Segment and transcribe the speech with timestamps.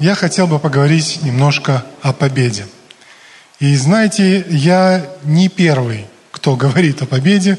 [0.00, 2.66] я хотел бы поговорить немножко о победе.
[3.60, 7.58] И знаете, я не первый, кто говорит о победе.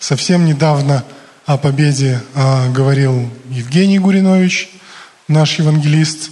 [0.00, 1.04] Совсем недавно
[1.46, 4.68] о победе а, говорил Евгений Гуринович,
[5.28, 6.30] наш евангелист.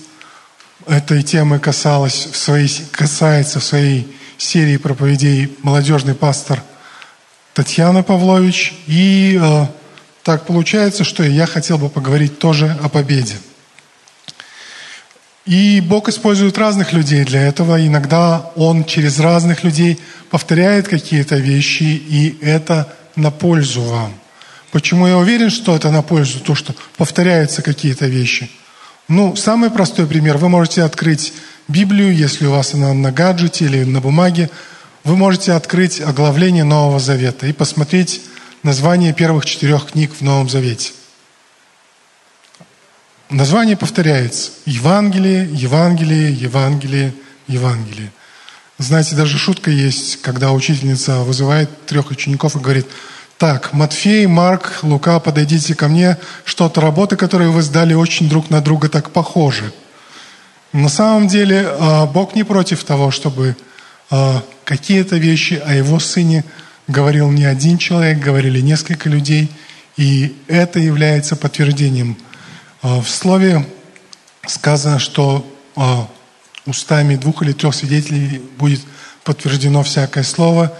[0.86, 6.62] Этой темы касалось в своей, касается в своей серии проповедей молодежный пастор
[7.54, 8.74] Татьяна Павлович.
[8.86, 9.70] И а,
[10.22, 13.36] так получается, что я хотел бы поговорить тоже о победе.
[15.46, 17.84] И Бог использует разных людей для этого.
[17.86, 19.98] Иногда Он через разных людей
[20.30, 24.14] повторяет какие-то вещи, и это на пользу вам.
[24.72, 28.50] Почему я уверен, что это на пользу, то, что повторяются какие-то вещи?
[29.06, 30.38] Ну, самый простой пример.
[30.38, 31.34] Вы можете открыть
[31.68, 34.48] Библию, если у вас она на гаджете или на бумаге.
[35.04, 38.22] Вы можете открыть оглавление Нового Завета и посмотреть
[38.62, 40.92] название первых четырех книг в Новом Завете–
[43.30, 44.50] Название повторяется.
[44.66, 47.14] Евангелие, Евангелие, Евангелие,
[47.48, 48.12] Евангелие.
[48.78, 52.86] Знаете, даже шутка есть, когда учительница вызывает трех учеников и говорит,
[53.38, 58.60] так, Матфей, Марк, Лука, подойдите ко мне, что-то работы, которые вы сдали, очень друг на
[58.60, 59.72] друга так похожи.
[60.72, 63.56] На самом деле а, Бог не против того, чтобы
[64.10, 66.44] а, какие-то вещи о Его Сыне
[66.88, 69.50] говорил не один человек, говорили несколько людей,
[69.96, 72.18] и это является подтверждением–
[72.84, 73.66] в слове
[74.46, 76.06] сказано, что а,
[76.66, 78.82] устами двух или трех свидетелей будет
[79.24, 80.70] подтверждено всякое слово,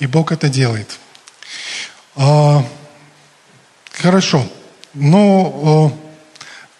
[0.00, 0.98] и Бог это делает.
[2.16, 2.64] А,
[3.92, 4.44] хорошо.
[4.94, 5.96] Но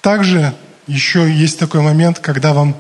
[0.01, 0.53] также
[0.89, 2.77] еще есть такой момент, когда вам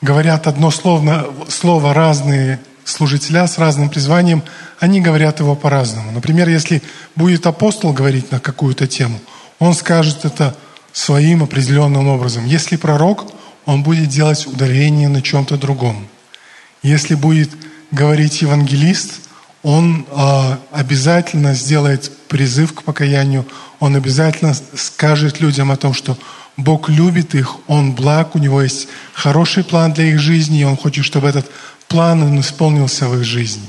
[0.00, 4.42] говорят одно слово, слово разные служителя с разным призванием,
[4.80, 6.10] они говорят его по-разному.
[6.10, 6.82] Например, если
[7.14, 9.20] будет апостол говорить на какую-то тему,
[9.58, 10.56] он скажет это
[10.94, 12.46] своим определенным образом.
[12.46, 13.26] Если пророк,
[13.66, 16.08] он будет делать ударение на чем-то другом.
[16.82, 17.50] Если будет
[17.90, 19.20] говорить евангелист,
[19.62, 23.44] он э, обязательно сделает призыв к покаянию,
[23.80, 26.16] он обязательно скажет людям о том, что
[26.56, 30.76] Бог любит их, Он благ, у Него есть хороший план для их жизни, и Он
[30.76, 31.50] хочет, чтобы этот
[31.88, 33.66] план он исполнился в их жизни.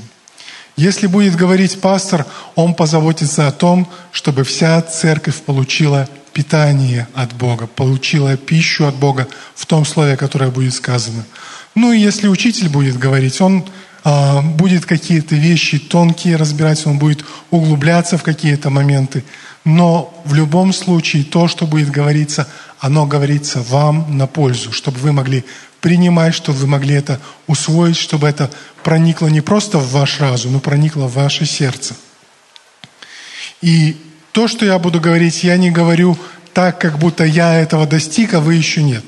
[0.76, 7.66] Если будет говорить пастор, он позаботится о том, чтобы вся церковь получила питание от Бога,
[7.66, 11.24] получила пищу от Бога в том слове, которое будет сказано.
[11.74, 13.64] Ну и если учитель будет говорить, он
[14.04, 19.24] а, будет какие-то вещи тонкие разбирать, он будет углубляться в какие-то моменты.
[19.64, 22.46] Но в любом случае то, что будет говориться,
[22.78, 25.44] оно говорится вам на пользу, чтобы вы могли
[25.86, 28.50] принимать, чтобы вы могли это усвоить, чтобы это
[28.82, 31.94] проникло не просто в ваш разум, но проникло в ваше сердце.
[33.62, 33.96] И
[34.32, 36.18] то, что я буду говорить, я не говорю
[36.52, 39.04] так, как будто я этого достиг, а вы еще нет.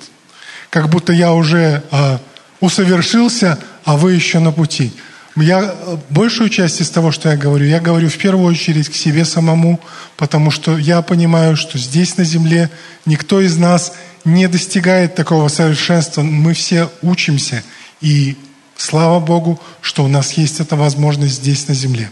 [0.70, 2.18] Как будто я уже э,
[2.60, 4.92] усовершился, а вы еще на пути.
[5.34, 5.74] Я
[6.10, 9.80] большую часть из того, что я говорю, я говорю в первую очередь к себе самому,
[10.16, 12.70] потому что я понимаю, что здесь на земле
[13.04, 13.94] никто из нас
[14.24, 16.22] не достигает такого совершенства.
[16.22, 17.62] Мы все учимся,
[18.00, 18.36] и
[18.76, 22.10] слава Богу, что у нас есть эта возможность здесь на земле.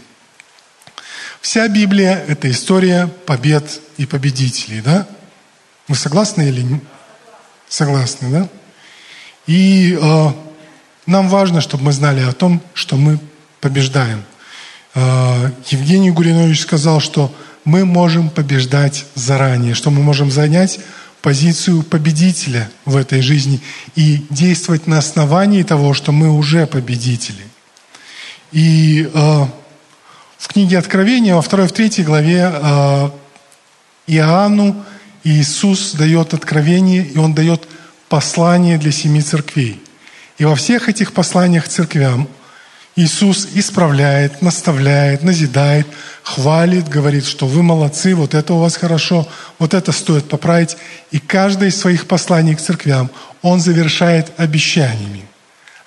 [1.41, 5.07] Вся Библия– это история побед и победителей, да?
[5.87, 6.81] Вы согласны или не?
[7.69, 8.49] Согласны, да?
[9.45, 10.27] И э,
[11.05, 13.19] нам важно, чтобы мы знали о том, что мы
[13.61, 14.23] побеждаем.
[14.93, 20.79] Э, Евгений Гуринович сказал, что мы можем побеждать заранее, что мы можем занять
[21.21, 23.59] позицию победителя в этой жизни
[23.95, 27.43] и действовать на основании того, что мы уже победители.
[28.51, 29.45] И э,
[30.37, 33.09] в книге Откровения, во второй, в третьей главе э,
[34.07, 34.85] Иоанну
[35.23, 37.67] Иисус дает откровение, и Он дает
[38.07, 39.81] послание для семи церквей.
[40.37, 42.29] И во всех этих посланиях церквям
[42.95, 45.87] Иисус исправляет, наставляет, назидает,
[46.35, 49.27] хвалит, говорит, что вы молодцы, вот это у вас хорошо,
[49.59, 50.77] вот это стоит поправить.
[51.11, 53.09] И каждое из своих посланий к церквям
[53.41, 55.23] Он завершает обещаниями.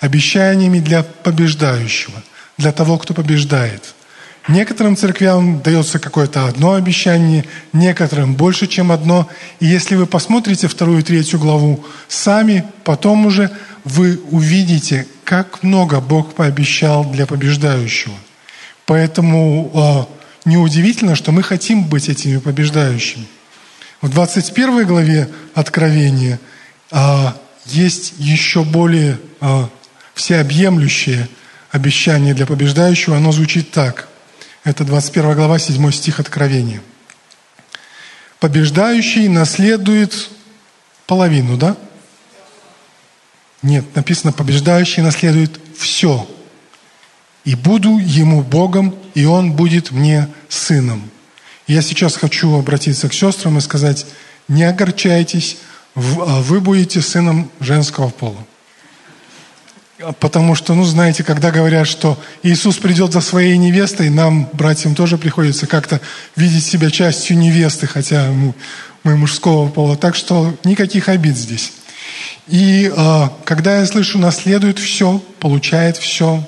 [0.00, 2.22] Обещаниями для побеждающего,
[2.56, 3.94] для того, кто побеждает–
[4.48, 9.28] Некоторым церквям дается какое-то одно обещание, некоторым больше, чем одно.
[9.60, 13.50] И если вы посмотрите вторую и третью главу сами, потом уже
[13.84, 18.14] вы увидите, как много Бог пообещал для побеждающего.
[18.86, 23.26] Поэтому э, неудивительно, что мы хотим быть этими побеждающими.
[24.00, 26.40] В 21 главе Откровения
[26.90, 27.26] э,
[27.66, 29.66] есть еще более э,
[30.14, 31.28] всеобъемлющее
[31.70, 33.16] обещание для побеждающего.
[33.16, 34.08] Оно звучит так.
[34.64, 36.80] Это 21 глава, 7 стих Откровения.
[38.38, 40.28] Побеждающий наследует
[41.06, 41.76] половину, да?
[43.62, 46.26] Нет, написано, побеждающий наследует все.
[47.44, 51.02] И буду ему Богом, и он будет мне сыном.
[51.66, 54.06] Я сейчас хочу обратиться к сестрам и сказать,
[54.48, 55.56] не огорчайтесь,
[55.94, 58.44] а вы будете сыном женского пола.
[60.18, 65.18] Потому что, ну, знаете, когда говорят, что Иисус придет за своей невестой, нам, братьям, тоже
[65.18, 66.00] приходится как-то
[66.36, 68.54] видеть себя частью невесты, хотя мы,
[69.04, 69.96] мы мужского пола.
[69.96, 71.72] Так что никаких обид здесь.
[72.48, 76.42] И э, когда я слышу «наследует все», «получает все»,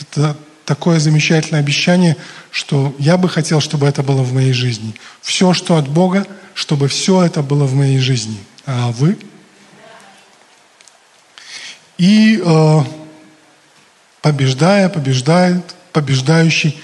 [0.00, 2.16] это такое замечательное обещание,
[2.50, 4.94] что я бы хотел, чтобы это было в моей жизни.
[5.22, 8.38] Все, что от Бога, чтобы все это было в моей жизни.
[8.66, 9.18] А вы?
[11.96, 12.80] И э,
[14.20, 16.80] побеждая, побеждает, побеждающий,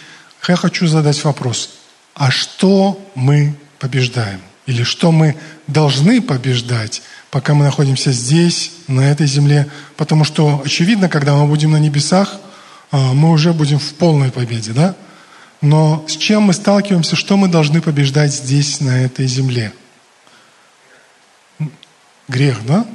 [0.48, 1.70] я хочу задать вопрос.
[2.14, 4.40] А что мы побеждаем?
[4.66, 9.66] Или что мы должны побеждать, пока мы находимся здесь, на этой земле?
[9.96, 12.40] Потому что, очевидно, когда мы будем на небесах,
[12.90, 14.94] мы уже будем в полной победе, да?
[15.60, 19.72] Но с чем мы сталкиваемся, что мы должны побеждать здесь, на этой земле?
[22.28, 22.86] Грех, да?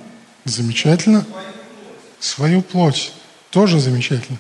[0.46, 1.26] Замечательно
[2.20, 3.12] свою плоть.
[3.50, 4.38] Тоже замечательно.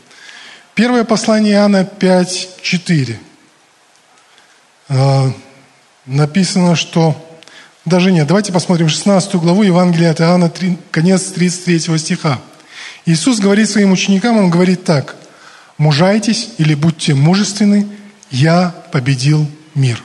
[0.75, 3.19] Первое послание Иоанна 5, 4.
[4.90, 5.31] Э,
[6.06, 7.25] написано, что...
[7.86, 12.40] Даже нет, давайте посмотрим 16 главу Евангелия от Иоанна, 3, конец 33 стиха.
[13.06, 15.16] Иисус говорит своим ученикам, Он говорит так.
[15.80, 17.88] «Мужайтесь или будьте мужественны,
[18.30, 20.04] я победил мир».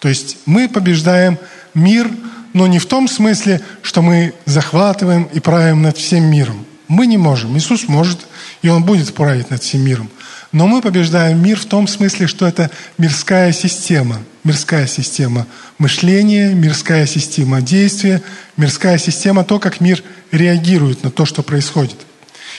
[0.00, 1.38] То есть мы побеждаем
[1.74, 2.10] мир,
[2.52, 6.66] но не в том смысле, что мы захватываем и правим над всем миром.
[6.88, 7.56] Мы не можем.
[7.56, 8.26] Иисус может,
[8.62, 10.10] и Он будет править над всем миром.
[10.50, 14.18] Но мы побеждаем мир в том смысле, что это мирская система.
[14.44, 15.46] Мирская система
[15.78, 18.20] мышления, мирская система действия,
[18.56, 21.96] мирская система то, как мир реагирует на то, что происходит.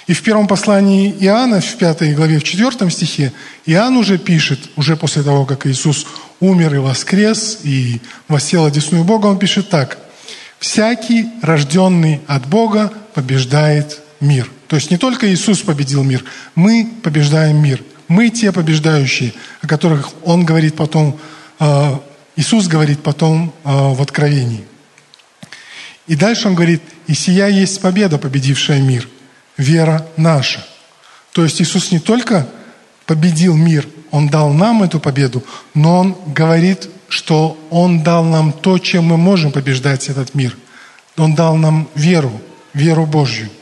[0.07, 3.31] И в первом послании Иоанна, в пятой главе, в четвертом стихе,
[3.65, 6.05] Иоанн уже пишет, уже после того, как Иисус
[6.39, 9.97] умер и воскрес, и воссел одесную Бога, он пишет так.
[10.59, 14.49] «Всякий, рожденный от Бога, побеждает мир.
[14.67, 16.23] То есть не только Иисус победил мир,
[16.55, 17.81] мы побеждаем мир.
[18.07, 21.19] Мы те побеждающие, о которых Он говорит потом,
[21.59, 21.97] э,
[22.35, 24.65] Иисус говорит потом э, в Откровении.
[26.07, 29.07] И дальше Он говорит, «И сия есть победа, победившая мир,
[29.57, 30.65] вера наша».
[31.31, 32.47] То есть Иисус не только
[33.05, 38.77] победил мир, Он дал нам эту победу, но Он говорит, что Он дал нам то,
[38.77, 40.57] чем мы можем побеждать этот мир.
[41.17, 42.41] Он дал нам веру,
[42.73, 43.49] веру Божью–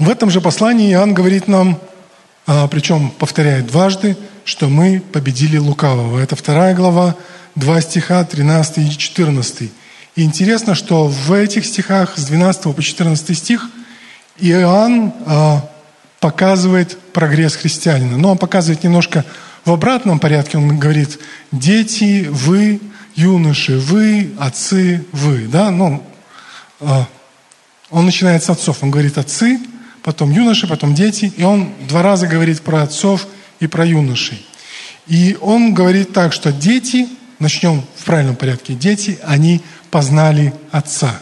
[0.00, 1.78] в этом же послании Иоанн говорит нам,
[2.46, 4.16] а, причем повторяет дважды,
[4.46, 6.18] что мы победили лукавого.
[6.18, 7.16] Это вторая глава,
[7.54, 9.70] два стиха, 13 и 14.
[10.16, 13.68] И интересно, что в этих стихах с 12 по 14 стих
[14.40, 15.68] Иоанн а,
[16.20, 18.16] показывает прогресс христианина.
[18.16, 19.24] Но он показывает немножко
[19.64, 20.58] в обратном порядке.
[20.58, 21.18] Он говорит,
[21.52, 22.80] дети, вы,
[23.14, 25.46] юноши, вы, отцы, вы.
[25.46, 25.70] Да?
[25.70, 26.02] Ну,
[26.80, 27.06] а,
[27.90, 28.82] он начинает с отцов.
[28.82, 29.60] Он говорит, отцы,
[30.02, 31.32] потом юноши, потом дети.
[31.36, 33.26] И он два раза говорит про отцов
[33.58, 34.46] и про юношей.
[35.06, 37.08] И он говорит так, что дети,
[37.38, 39.60] начнем в правильном порядке, дети, они
[39.90, 41.20] познали отца.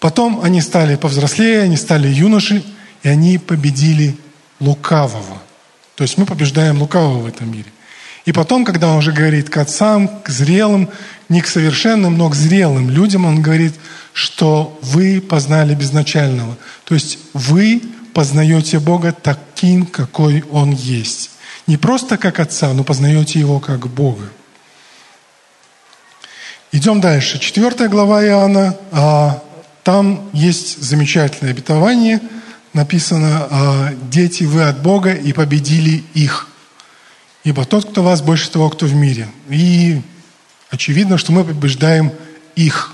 [0.00, 2.64] Потом они стали повзрослее, они стали юноши,
[3.02, 4.16] и они победили
[4.60, 5.42] лукавого.
[5.96, 7.72] То есть мы побеждаем лукавого в этом мире.
[8.24, 10.90] И потом, когда он уже говорит к отцам, к зрелым,
[11.28, 13.74] не к совершенным, но к зрелым людям, он говорит,
[14.12, 16.56] что вы познали безначального.
[16.84, 21.30] То есть вы познаете Бога таким, какой Он есть.
[21.66, 24.28] Не просто как Отца, но познаете Его как Бога.
[26.70, 27.38] Идем дальше.
[27.38, 28.76] Четвертая глава Иоанна.
[29.88, 32.20] Там есть замечательное обетование.
[32.74, 36.48] Написано, а, «Дети вы от Бога и победили их,
[37.42, 39.28] ибо тот, кто вас, больше того, кто в мире».
[39.48, 40.02] И
[40.68, 42.12] очевидно, что мы побеждаем
[42.54, 42.92] их.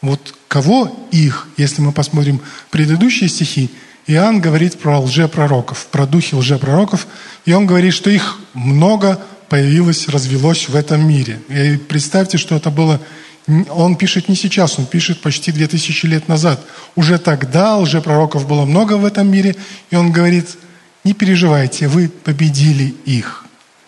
[0.00, 3.72] Вот кого их, если мы посмотрим предыдущие стихи,
[4.06, 7.08] Иоанн говорит про лжепророков, про духи лжепророков,
[7.46, 11.40] и он говорит, что их много появилось, развелось в этом мире.
[11.48, 13.00] И представьте, что это было...
[13.46, 16.64] Он пишет не сейчас, он пишет почти две тысячи лет назад.
[16.94, 19.56] Уже тогда лжепророков было много в этом мире,
[19.90, 20.56] и он говорит,
[21.02, 23.44] не переживайте, вы победили их,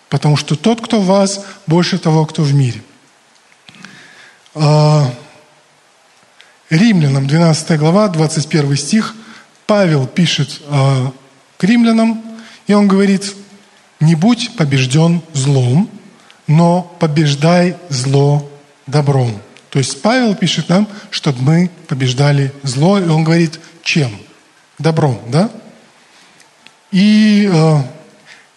[0.08, 2.82] потому что тот, кто в вас, больше того, кто в мире.
[4.54, 5.14] А,
[6.70, 9.14] Римлянам, 12 глава, 21 стих,
[9.66, 11.10] Павел пишет э,
[11.56, 12.22] к римлянам,
[12.66, 13.34] и он говорит,
[14.00, 15.88] «Не будь побежден злом,
[16.46, 18.50] но побеждай зло
[18.86, 19.40] добром».
[19.74, 24.16] То есть Павел пишет нам, чтобы мы побеждали зло, и он говорит, чем?
[24.78, 25.50] Добром, да?
[26.92, 27.76] И э,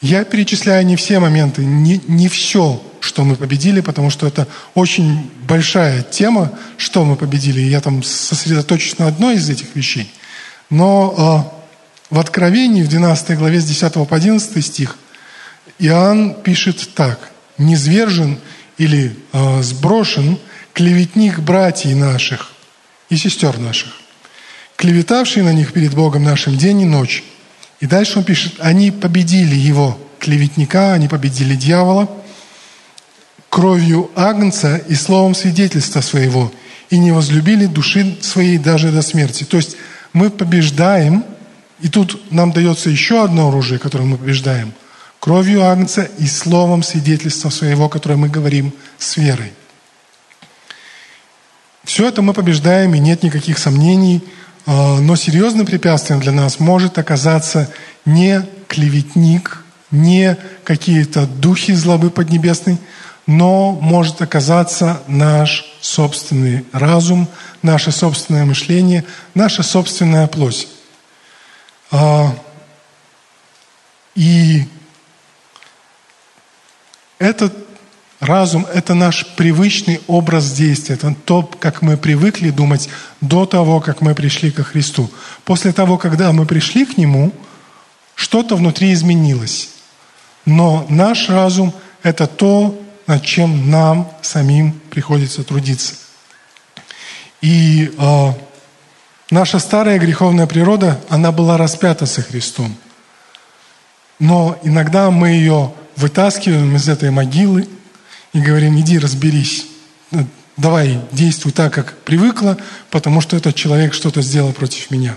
[0.01, 5.31] я перечисляю не все моменты, не, не все, что мы победили, потому что это очень
[5.47, 7.61] большая тема, что мы победили.
[7.61, 10.13] Я там сосредоточусь на одной из этих вещей.
[10.69, 11.49] Но
[12.11, 14.97] э, в Откровении, в 12 главе с 10 по 11 стих,
[15.79, 17.31] Иоанн пишет так.
[17.57, 18.37] «Низвержен
[18.77, 20.37] или э, сброшен
[20.73, 22.51] клеветник братьев наших
[23.09, 23.93] и сестер наших,
[24.75, 27.23] клеветавший на них перед Богом нашим день и ночь,
[27.79, 32.09] и дальше он пишет, они победили его, клеветника, они победили дьявола,
[33.49, 36.51] кровью агнца и словом свидетельства своего,
[36.89, 39.43] и не возлюбили души своей даже до смерти.
[39.43, 39.77] То есть
[40.13, 41.23] мы побеждаем,
[41.81, 44.73] и тут нам дается еще одно оружие, которое мы побеждаем,
[45.19, 49.53] кровью агнца и словом свидетельства своего, которое мы говорим с верой.
[51.83, 54.23] Все это мы побеждаем, и нет никаких сомнений–
[54.69, 57.71] а, но серьезным препятствием для нас может оказаться
[58.03, 62.77] не клеветник, не какие-то духи злобы поднебесной,
[63.25, 67.29] но может оказаться наш собственный разум,
[67.61, 70.67] наше собственное мышление, наша собственная плоть.
[71.89, 72.35] А,
[74.15, 74.65] и
[77.19, 77.53] этот
[78.19, 82.89] Разум– это наш привычный образ действия, это то, как мы привыкли думать
[83.21, 85.11] до того, как мы пришли ко Христу.
[85.45, 87.31] После того, когда мы пришли к Нему,
[88.15, 89.69] что-то внутри изменилось.
[90.45, 95.93] Но наш разум– это то, над чем нам самим приходится трудиться.
[97.41, 98.33] И э,
[99.29, 102.75] наша старая греховная природа, она была распята со Христом.
[104.17, 107.67] Но иногда мы ее вытаскиваем из этой могилы
[108.31, 109.65] и говорим, иди разберись,
[110.55, 112.57] давай действуй так, как привыкла,
[112.89, 115.15] потому что этот человек что-то сделал против меня.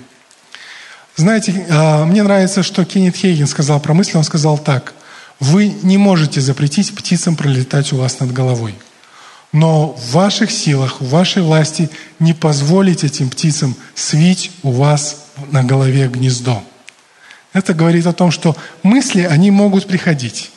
[1.17, 4.95] Знаете, а, мне нравится, что Кеннет Хейген сказал про мысли, он сказал так,
[5.39, 8.75] вы не можете запретить птицам пролетать у вас над головой.
[9.53, 15.65] Но в ваших силах, в вашей власти не позволить этим птицам свить у вас на
[15.65, 16.63] голове гнездо.
[17.53, 20.51] Это говорит о том, что мысли, они могут приходить.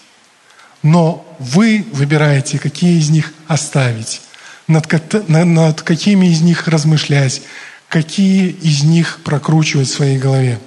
[0.83, 4.21] Но вы выбираете, какие из них оставить,
[4.67, 7.41] над, над какими из них размышлять,
[7.87, 10.59] какие из них прокручивать в своей голове.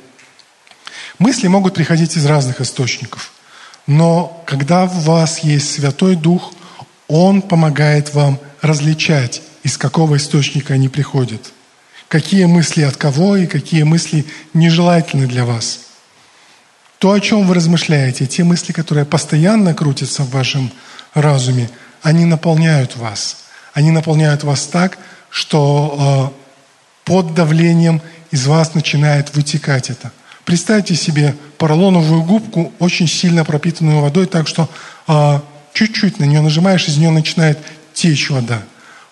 [1.18, 3.32] Мысли могут приходить из разных источников.
[3.86, 6.52] Но когда в вас есть Святой Дух,
[7.08, 11.52] Он помогает вам различать, из какого источника они приходят.
[12.08, 15.80] Какие мысли от кого и какие мысли нежелательны для вас–
[16.98, 20.72] то, о чем вы размышляете, те мысли, которые постоянно крутятся в вашем
[21.14, 21.68] разуме,
[22.02, 23.44] они наполняют вас.
[23.74, 24.96] Они наполняют вас так,
[25.28, 28.00] что э, под давлением
[28.30, 30.10] из вас начинает вытекать это.
[30.44, 34.70] Представьте себе поролоновую губку, очень сильно пропитанную водой, так что
[35.06, 35.40] э,
[35.74, 37.58] чуть-чуть на нее нажимаешь, из нее начинает
[37.92, 38.62] течь вода.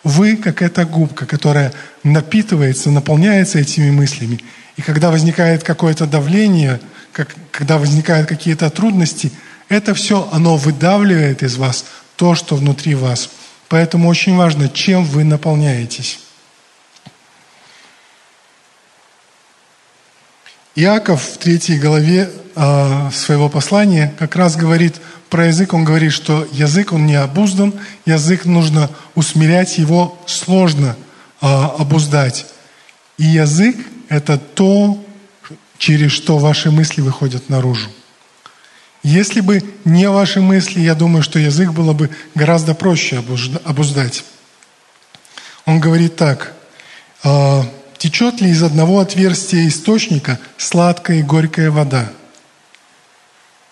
[0.05, 1.73] Вы, как эта губка, которая
[2.03, 4.41] напитывается, наполняется этими мыслями.
[4.76, 6.81] И когда возникает какое-то давление–
[7.14, 9.33] как, когда возникают какие-то трудности,
[9.68, 13.30] это все, оно выдавливает из вас то, что внутри вас.
[13.68, 16.18] Поэтому очень важно, чем вы наполняетесь.
[20.75, 24.97] Иаков в третьей главе э, своего послания как раз говорит
[25.30, 25.73] про язык.
[25.73, 27.73] Он говорит, что язык, он не обуздан,
[28.04, 30.97] язык нужно усмирять, его сложно
[31.40, 32.47] э, обуздать.
[33.18, 33.76] И язык–
[34.09, 35.04] это то,
[35.78, 37.88] через что ваши мысли выходят наружу.
[39.02, 43.23] Если бы не ваши мысли, я думаю, что язык было бы гораздо проще
[43.64, 44.25] обуздать.
[45.66, 46.54] Он говорит так,
[47.23, 47.66] «А,
[47.99, 52.11] течет ли из одного отверстия источника сладкая и горькая вода?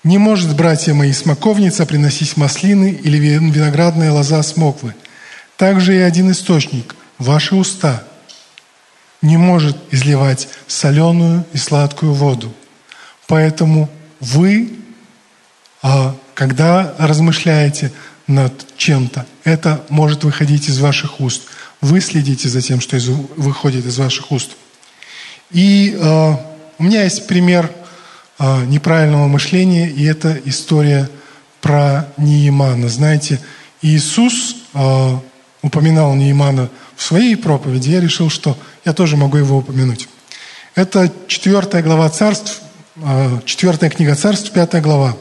[0.05, 4.95] Не может, братья мои, смоковница приносить маслины или виноградная лоза смоквы.
[5.57, 8.05] Также и один источник– ваши уста–
[9.23, 12.53] не может изливать соленую и сладкую воду.
[13.27, 13.89] Поэтому
[14.21, 14.73] вы,
[15.83, 17.93] а, когда размышляете
[18.27, 21.43] над чем-то, это может выходить из ваших уст.
[21.81, 22.99] Вы следите за тем, что
[23.37, 24.53] выходит из ваших уст.
[25.51, 26.37] И э,
[26.79, 27.71] у меня есть пример
[28.39, 31.11] э, неправильного мышления, и это история
[31.61, 32.89] про Неимана.
[32.89, 33.41] Знаете,
[33.83, 35.19] Иисус э,
[35.61, 40.09] упоминал Неимана в своей проповеди, я решил, что я тоже могу его упомянуть.
[40.75, 42.63] Это четвертая глава царств,
[42.97, 45.17] а, четвертая книга царств, пятая глава.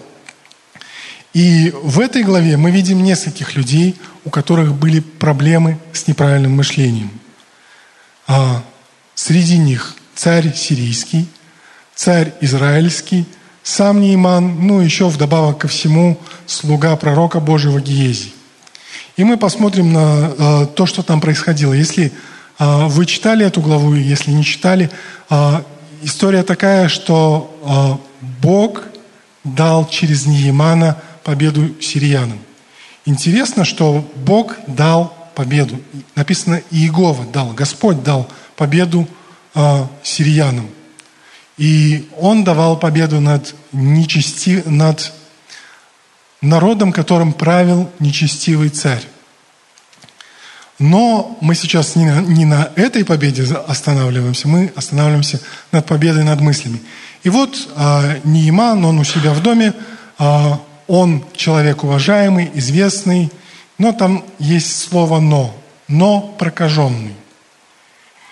[1.34, 7.12] И в этой главе мы видим нескольких людей, у которых были проблемы с неправильным мышлением.
[8.28, 8.64] А
[9.16, 11.28] среди них царь сирийский,
[11.96, 13.26] царь израильский,
[13.64, 18.34] сам Нейман, ну еще вдобавок ко всему слуга пророка Божьего Гиези.
[19.18, 21.74] И мы посмотрим на э, то, что там происходило.
[21.74, 22.12] Если
[22.62, 24.92] вы читали эту главу, если не читали,
[25.30, 25.64] э,
[26.04, 28.84] история такая, что э, Бог
[29.44, 32.40] дал через Неймана победу сириянам.
[33.06, 35.82] Интересно, что Бог дал победу.
[36.16, 39.08] Написано, Иегова дал, Господь дал победу
[40.04, 40.70] сириянам.
[41.58, 45.12] И Он давал победу над, нечести, над
[46.42, 49.04] народом, которым правил нечестивый царь.
[50.82, 55.40] Но мы сейчас не на, не на этой победе останавливаемся, мы останавливаемся
[55.72, 56.82] над победой над мыслями.
[57.22, 59.76] И вот э, Неиман, он у себя в доме,
[60.18, 60.52] э,
[60.88, 63.32] он человек уважаемый, известный,
[63.78, 65.56] но там есть слово «но»,
[65.88, 67.14] «но прокаженный».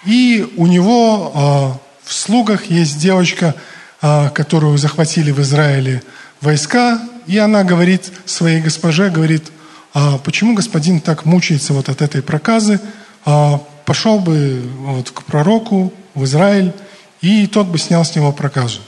[0.08, 3.54] И у него э, в слугах есть девочка,
[4.02, 6.02] э, которую захватили в Израиле
[6.42, 9.52] войска, и она говорит своей госпоже, говорит,
[9.94, 12.80] а почему господин так мучается вот от этой проказы,
[13.26, 16.74] а пошел бы вот к пророку в Израиль,
[17.22, 18.82] и тот бы снял с него проказу.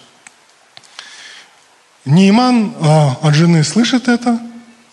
[2.06, 4.40] Нейман а, от жены слышит это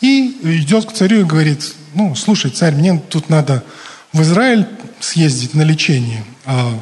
[0.01, 3.65] и идет к царю и говорит, ну, слушай, царь, мне тут надо
[4.13, 4.67] в Израиль
[5.01, 6.25] съездить на лечение.
[6.45, 6.79] А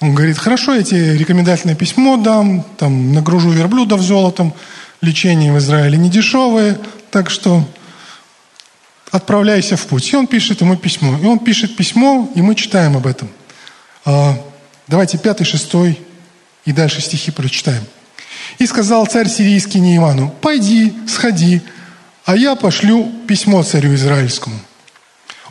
[0.00, 4.54] он говорит, хорошо, я тебе рекомендательное письмо дам, там, нагружу верблюдов золотом,
[5.00, 6.78] лечение в Израиле не дешевое,
[7.10, 7.68] так что
[9.10, 10.12] отправляйся в путь.
[10.12, 11.18] И он пишет ему письмо.
[11.18, 13.28] И он пишет письмо, и мы читаем об этом.
[14.04, 14.38] А,
[14.86, 15.98] давайте пятый, шестой
[16.64, 17.84] и дальше стихи прочитаем.
[18.58, 21.62] И сказал царь сирийский Неиману, пойди, сходи,
[22.24, 24.56] а я пошлю письмо царю израильскому.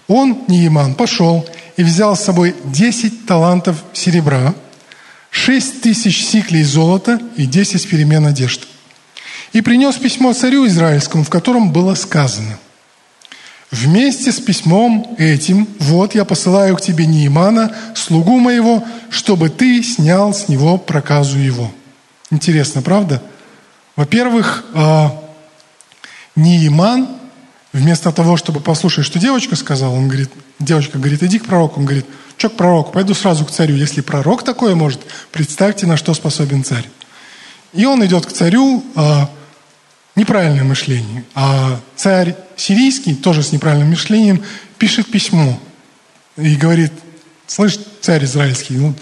[0.08, 4.54] Он, Неиман, пошел и взял с собой десять талантов серебра,
[5.30, 8.66] шесть тысяч сиклей золота и десять перемен одежды.
[9.54, 12.58] И принес письмо царю израильскому, в котором было сказано,
[13.70, 20.34] «Вместе с письмом этим, вот я посылаю к тебе Неимана, слугу моего, чтобы ты снял
[20.34, 21.72] с него проказу его».
[22.30, 23.22] Интересно, правда?
[23.96, 25.24] Во-первых, а,
[26.36, 27.08] Неиман,
[27.74, 31.80] вместо того, чтобы послушать, что девочка сказала, он говорит, девочка говорит, иди к пророку.
[31.80, 32.06] Он говорит,
[32.38, 32.92] что к пророку?
[32.92, 33.76] Пойду сразу к царю.
[33.76, 35.02] Если пророк такое может,
[35.32, 36.88] представьте, на что способен царь.
[37.74, 39.30] И он идет к царю, а,
[40.18, 41.24] неправильное мышление.
[41.36, 44.44] А царь сирийский, тоже с неправильным мышлением,
[44.78, 45.58] пишет письмо
[46.36, 46.92] и говорит,
[47.46, 48.94] слышь, царь израильский, ну,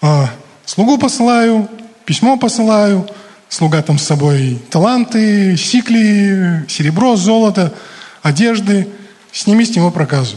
[0.00, 0.30] а,
[0.64, 1.68] слугу посылаю,
[2.04, 3.06] письмо посылаю,
[3.48, 7.74] слуга там с собой таланты, сикли, серебро, золото,
[8.22, 8.88] одежды,
[9.32, 10.36] сними с него проказу.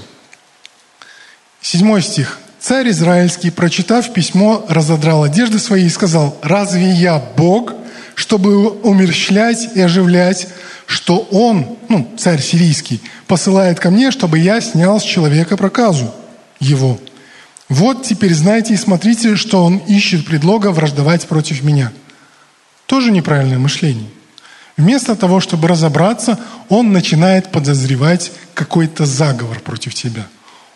[1.61, 2.39] Седьмой стих.
[2.59, 7.73] Царь израильский, прочитав письмо, разодрал одежды свои и сказал, «Разве я Бог,
[8.17, 10.47] чтобы умерщвлять и оживлять,
[10.87, 16.11] что он, ну, царь сирийский, посылает ко мне, чтобы я снял с человека проказу
[16.59, 16.99] его?»
[17.69, 21.91] Вот теперь знайте и смотрите, что он ищет предлога враждовать против меня.
[22.87, 24.09] Тоже неправильное мышление.
[24.77, 30.25] Вместо того, чтобы разобраться, он начинает подозревать какой-то заговор против тебя.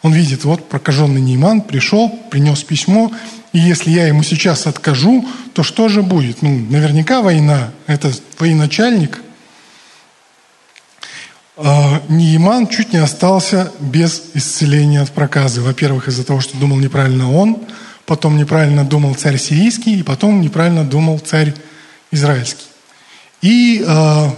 [0.03, 3.11] Он видит, вот прокаженный Нейман пришел, принес письмо,
[3.53, 6.41] и если я ему сейчас откажу, то что же будет?
[6.41, 7.71] Ну, наверняка война.
[7.87, 9.21] Это военачальник–
[11.63, 15.61] а, Неиман чуть не остался без исцеления от проказы.
[15.61, 17.57] Во-первых, из-за того, что думал неправильно он,
[18.05, 21.53] потом неправильно думал царь сирийский, и потом неправильно думал царь
[22.09, 22.65] израильский.
[23.41, 24.29] И э,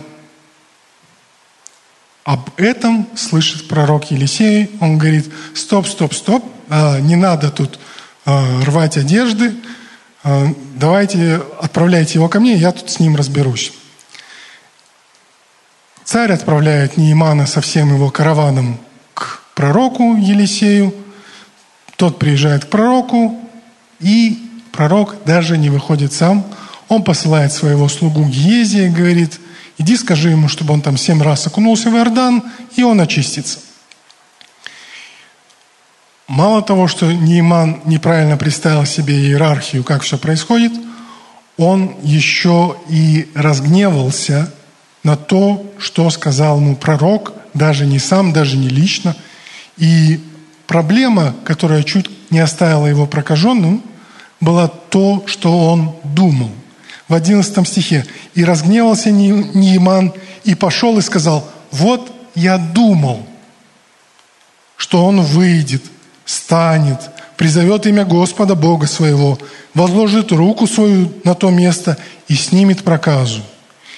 [2.25, 4.71] об этом слышит пророк Елисей.
[4.81, 7.79] Он говорит, стоп, стоп, стоп, э, не надо тут
[8.25, 9.53] рвать одежды,
[10.23, 13.73] э, давайте отправляйте его ко мне, я тут с ним разберусь.
[16.03, 18.77] Царь отправляет Неимана со всем его караваном
[19.13, 20.93] к пророку Елисею.
[21.95, 23.39] Тот приезжает к пророку,
[23.99, 24.37] и
[24.71, 26.45] пророк даже не выходит сам.
[26.89, 29.39] Он посылает своего слугу Гиезия и говорит,
[29.77, 32.43] иди скажи ему, чтобы он там семь раз окунулся в Иордан,
[32.75, 33.59] и он очистится.
[36.27, 40.71] Мало того, что Нейман неправильно представил себе иерархию, как все происходит,
[41.57, 44.53] он еще и разгневался
[45.03, 49.15] на то, что сказал ему пророк, даже не сам, даже не лично.
[49.77, 50.19] И
[50.65, 53.83] проблема, которая чуть не оставила его прокаженным,
[54.39, 56.51] была то, что он думал.
[57.07, 58.05] В 11 стихе.
[58.33, 60.13] «И разгневался Неиман,
[60.45, 63.27] и пошел и сказал, вот я думал,
[64.77, 65.83] что он выйдет,
[66.25, 66.99] станет,
[67.37, 69.37] призовет имя Господа Бога своего,
[69.73, 73.41] возложит руку свою на то место и снимет проказу.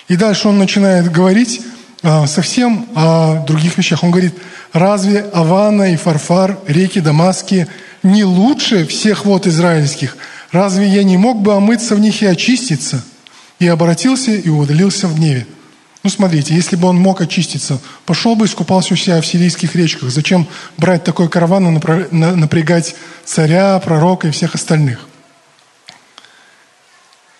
[0.07, 1.61] И дальше он начинает говорить
[2.03, 4.03] а, совсем о других вещах.
[4.03, 4.35] Он говорит,
[4.73, 7.67] разве Авана и Фарфар, реки Дамасские,
[8.03, 10.17] не лучше всех вод израильских?
[10.51, 13.03] Разве я не мог бы омыться в них и очиститься?
[13.57, 15.47] И обратился и удалился в гневе.
[16.05, 19.75] Ну, смотрите, если бы он мог очиститься, пошел бы и искупался у себя в сирийских
[19.75, 20.11] речках.
[20.11, 24.99] Зачем брать такой караван и напрягать царя, пророка и всех остальных?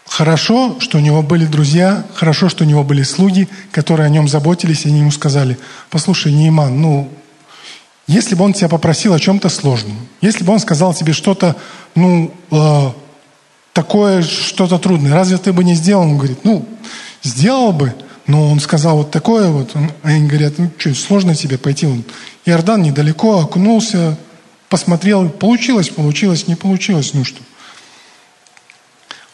[0.08, 4.28] Хорошо, что у него были друзья, хорошо, что у него были слуги, которые о нем
[4.28, 5.60] заботились, и они ему сказали,
[5.92, 7.12] послушай, Нейман, ну,
[8.08, 11.56] если бы он тебя попросил о чем-то сложном, если бы он сказал тебе что-то,
[11.94, 12.92] ну, э,
[13.74, 16.02] такое, что-то трудное, разве ты бы не сделал?
[16.02, 16.68] Он говорит, ну,
[17.22, 17.94] сделал бы,
[18.28, 19.76] но он сказал вот такое вот.
[20.04, 21.86] Они говорят, ну что, сложно тебе пойти.
[21.86, 22.04] Он,
[22.46, 24.18] Иордан недалеко, окунулся,
[24.70, 27.42] посмотрел, получилось, получилось, не получилось, ну что.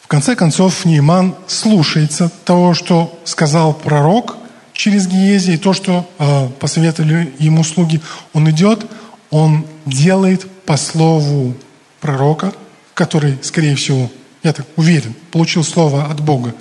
[0.02, 4.36] В конце концов, Нейман слушается того, что сказал пророк
[4.74, 8.00] через Гиези, и то, что э, посоветовали ему слуги.
[8.34, 8.86] Он идет,
[9.30, 11.54] он делает по слову
[12.00, 12.52] пророка,
[12.92, 14.10] который, скорее всего,
[14.42, 16.54] я так уверен, получил слово от Бога.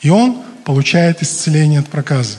[0.00, 2.36] И он получает исцеление от проказа.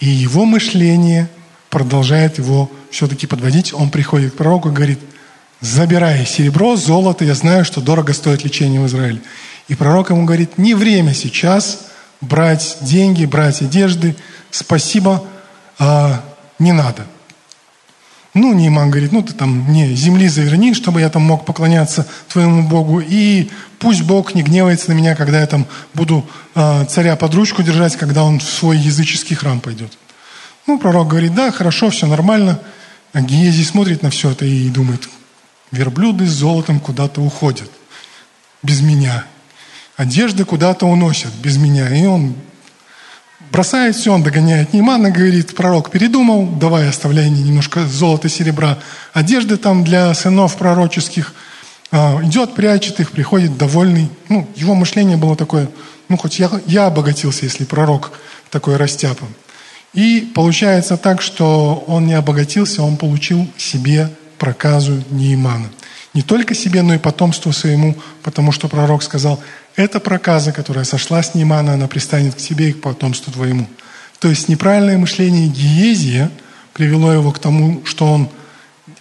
[0.00, 1.28] И его мышление
[1.70, 3.72] продолжает его все-таки подводить.
[3.72, 4.98] Он приходит к пророку и говорит,
[5.60, 9.20] забирай серебро, золото, я знаю, что дорого стоит лечение в Израиле.
[9.68, 11.86] И пророк ему говорит, не время сейчас
[12.20, 14.14] брать деньги, брать одежды,
[14.50, 15.24] спасибо,
[15.78, 16.22] а
[16.58, 17.06] не надо.
[18.34, 22.68] Ну, Нейман говорит, ну ты там мне земли заверни, чтобы я там мог поклоняться твоему
[22.68, 27.32] Богу, и пусть Бог не гневается на меня, когда я там буду э, царя под
[27.34, 29.96] ручку держать, когда он в свой языческий храм пойдет.
[30.66, 32.58] Ну, пророк говорит, да, хорошо, все нормально.
[33.12, 35.08] А Гиези смотрит на все это и думает,
[35.70, 37.70] верблюды с золотом куда-то уходят
[38.64, 39.24] без меня.
[39.96, 41.88] Одежды куда-то уносят без меня.
[41.96, 42.34] И он
[43.54, 48.78] бросает все, он догоняет Неймана, говорит, пророк передумал, давай оставляй немножко золота, серебра,
[49.12, 51.32] одежды там для сынов пророческих.
[51.92, 54.10] А, идет, прячет их, приходит довольный.
[54.28, 55.68] Ну, его мышление было такое,
[56.08, 58.10] ну, хоть я, я обогатился, если пророк
[58.50, 59.28] такой растяпан.
[59.92, 65.68] И получается так, что он не обогатился, он получил себе проказу Неймана.
[66.12, 69.40] Не только себе, но и потомству своему, потому что пророк сказал,
[69.76, 73.68] эта проказа, которая сошла с Неймана, она пристанет к тебе и к потомству твоему.
[74.18, 76.30] То есть неправильное мышление Гиезия
[76.72, 78.28] привело его к тому, что он,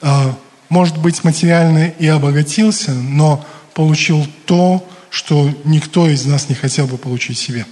[0.02, 0.34] э,
[0.70, 6.98] может быть, материально и обогатился, но получил то, что никто из нас не хотел бы
[6.98, 7.66] получить себе.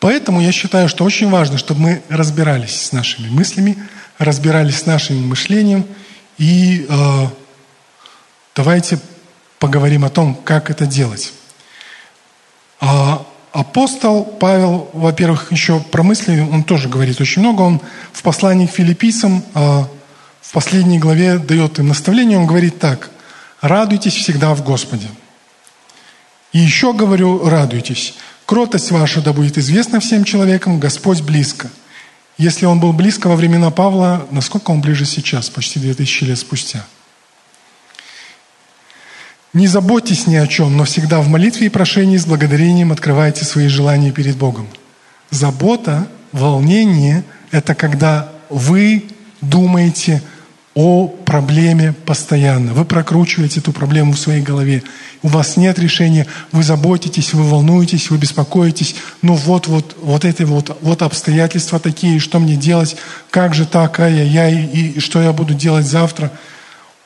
[0.00, 3.76] Поэтому я считаю, что очень важно, чтобы мы разбирались с нашими мыслями,
[4.18, 5.86] разбирались с нашим мышлением
[6.38, 7.26] и э,
[8.54, 9.00] Давайте
[9.58, 11.32] поговорим о том, как это делать.
[12.86, 17.62] А апостол Павел, во-первых, еще про мысли, он тоже говорит очень много.
[17.62, 17.80] Он
[18.12, 19.88] в послании к филиппийцам а,
[20.42, 22.38] в последней главе дает им наставление.
[22.38, 23.08] Он говорит так.
[23.62, 25.06] «Радуйтесь всегда в Господе».
[26.52, 28.16] И еще говорю, радуйтесь.
[28.44, 31.70] Кротость ваша да будет известна всем человекам, Господь близко.
[32.36, 36.84] Если он был близко во времена Павла, насколько он ближе сейчас, почти 2000 лет спустя–
[39.54, 43.68] не заботьтесь ни о чем, но всегда в молитве и прошении с благодарением открывайте свои
[43.68, 44.66] желания перед Богом.
[45.30, 49.04] Забота, волнение– это когда вы
[49.40, 50.22] думаете
[50.74, 52.74] о проблеме постоянно.
[52.74, 54.82] Вы прокручиваете эту проблему в своей голове.
[55.22, 58.96] У вас нет решения, вы заботитесь, вы волнуетесь, вы беспокоитесь.
[59.22, 62.96] Ну вот, вот, вот это вот, вот обстоятельства такие, что мне делать,
[63.30, 66.32] как же так, ай-яй-яй, и что я буду делать завтра–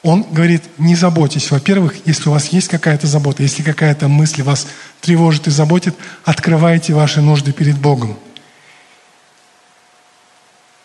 [0.02, 1.50] он говорит, не заботьтесь.
[1.50, 4.66] Во-первых, если у вас есть какая-то забота, если какая-то мысль вас
[5.00, 8.16] тревожит и заботит, открывайте ваши нужды перед Богом.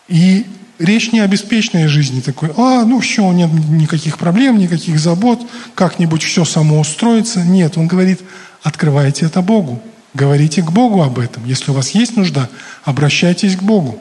[0.08, 0.46] И
[0.78, 5.40] речь не о беспечной жизни такой, а, ну все, нет никаких проблем, никаких забот,
[5.74, 7.42] как-нибудь все само устроится.
[7.42, 8.20] Нет, он говорит,
[8.62, 9.80] открывайте это Богу,
[10.12, 11.46] говорите к Богу об этом.
[11.46, 12.48] Если у вас есть нужда,
[12.82, 14.00] обращайтесь к Богу.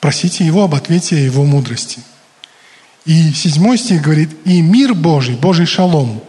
[0.00, 2.00] Просите Его об ответе о Его мудрости.
[3.06, 6.22] И седьмой стих говорит, «И мир Божий, Божий шалом,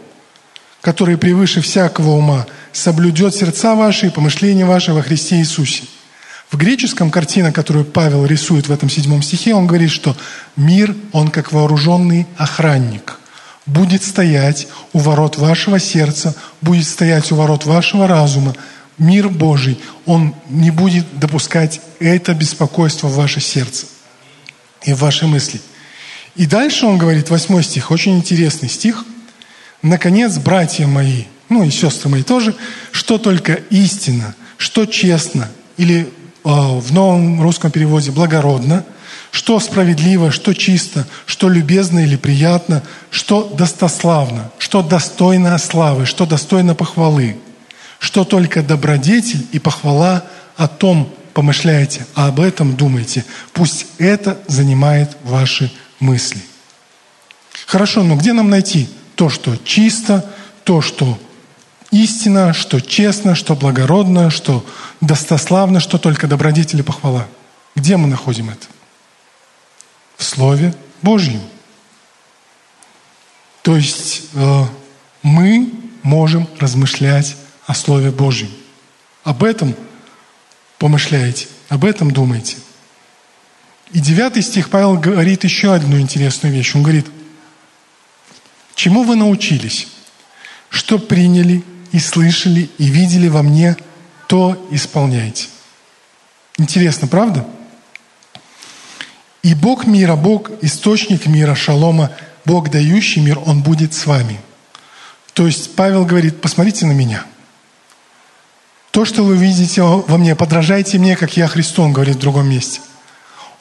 [0.80, 5.84] который превыше всякого ума, соблюдет сердца ваши и помышления ваши во Христе Иисусе».
[6.50, 10.16] В греческом картина, которую Павел рисует в этом седьмом стихе, он говорит, что
[10.54, 13.18] мир, он как вооруженный охранник,
[13.64, 18.54] будет стоять у ворот вашего сердца, будет стоять у ворот вашего разума.
[18.98, 23.86] Мир Божий, он не будет допускать это беспокойство в ваше сердце
[24.82, 25.60] и в ваши мысли–
[26.34, 29.04] И дальше он говорит, восьмой стих, очень интересный стих.
[29.82, 32.54] «Наконец, братья мои, ну и сестры мои тоже,
[32.92, 36.08] что только истина, что честно, или э,
[36.44, 38.84] в новом русском переводе благородно,
[39.32, 46.74] что справедливо, что чисто, что любезно или приятно, что достославно, что достойно славы, что достойно
[46.74, 47.36] похвалы,
[47.98, 50.24] что только добродетель и похвала
[50.56, 53.24] о том помышляете, а об этом думаете.
[53.52, 56.42] Пусть это занимает ваши мысли.
[57.66, 60.28] Хорошо, но где нам найти то, что чисто,
[60.64, 61.18] то, что
[61.90, 64.66] истина, что честно, что благородно, что
[65.00, 67.26] достославно, что только добродетель и похвала?
[67.74, 68.66] Где мы находим это?
[70.16, 71.40] В Слове Божьем.
[73.62, 74.64] То есть э,
[75.22, 77.36] мы можем размышлять
[77.66, 78.50] о Слове Божьем.
[79.24, 79.74] Об этом
[80.78, 82.56] помышляете, об этом думаете–
[83.92, 86.74] и девятый стих Павел говорит еще одну интересную вещь.
[86.74, 87.06] Он говорит,
[88.74, 89.86] чему вы научились,
[90.70, 93.76] что приняли и слышали и видели во мне,
[94.28, 95.48] то исполняйте.
[96.56, 97.46] Интересно, правда?
[99.42, 102.12] И Бог мира, Бог, источник мира, шалома,
[102.46, 104.40] Бог, дающий мир, Он будет с вами.
[105.34, 107.26] То есть Павел говорит, посмотрите на меня.
[108.90, 112.48] То, что вы видите во мне, подражайте мне, как я Христу, он говорит в другом
[112.48, 112.80] месте–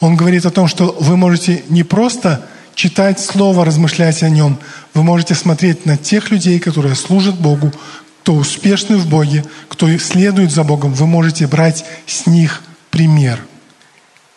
[0.01, 4.57] он говорит о том, что вы можете не просто читать Слово, размышлять о нем,
[4.93, 7.71] вы можете смотреть на тех людей, которые служат Богу,
[8.23, 13.39] кто успешны в Боге, кто следует за Богом, вы можете брать с них пример.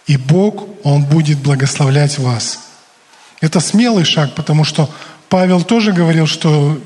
[0.07, 2.61] И Бог, Он будет благословлять вас.
[3.41, 4.91] Это смелый шаг, потому что
[5.29, 6.79] Павел тоже говорил, что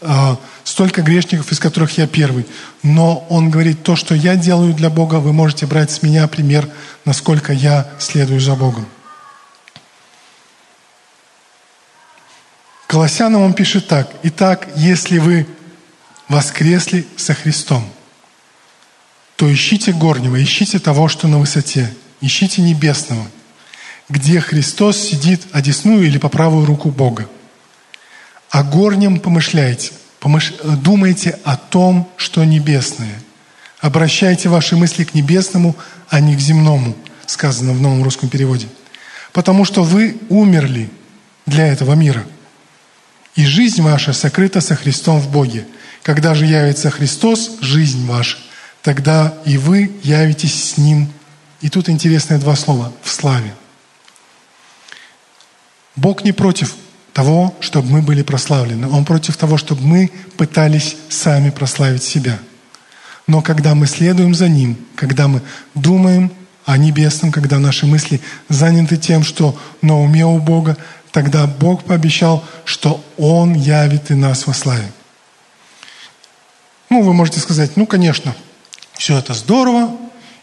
[0.00, 0.36] а,
[0.78, 2.46] столько грешников, из которых я первый.
[2.84, 6.70] Но он говорит, то, что я делаю для Бога, вы можете брать с меня пример,
[7.04, 8.86] насколько я следую за Богом.
[12.86, 14.08] Колоссянам он пишет так.
[14.22, 15.48] «Итак, если вы
[16.28, 17.84] воскресли со Христом,
[19.34, 23.26] то ищите горнего, ищите того, что на высоте, ищите небесного,
[24.08, 27.28] где Христос сидит одесную или по правую руку Бога.
[28.50, 30.54] О горнем помышляйте, помыш...
[30.82, 33.20] думайте о том, что небесное.
[33.80, 35.76] Обращайте ваши мысли к небесному,
[36.08, 38.66] а не к земному, сказано в новом русском переводе.
[39.32, 40.90] Потому что вы умерли
[41.46, 42.24] для этого мира.
[43.34, 45.66] И жизнь ваша сокрыта со Христом в Боге.
[46.02, 48.38] Когда же явится Христос, жизнь ваша,
[48.82, 51.12] тогда и вы явитесь с Ним.
[51.60, 53.54] И тут интересные два слова– в славе.
[55.94, 56.74] Бог не против
[57.18, 58.88] того, чтобы мы были прославлены.
[58.88, 62.38] Он против того, чтобы мы пытались сами прославить себя.
[63.26, 65.42] Но когда мы следуем за Ним, когда мы
[65.74, 66.30] думаем
[66.64, 70.76] о небесном, когда наши мысли заняты тем, что на уме у Бога,
[71.10, 74.88] тогда Бог пообещал, что Он явит и нас во славе.
[76.88, 78.32] Ну, вы можете сказать, ну, конечно,
[78.96, 79.90] все это здорово,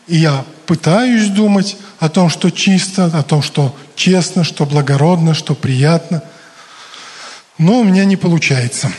[0.07, 5.55] и я пытаюсь думать о том, что чисто, о том, что честно, что благородно, что
[5.55, 6.21] приятно–
[7.57, 8.91] но у меня не получается.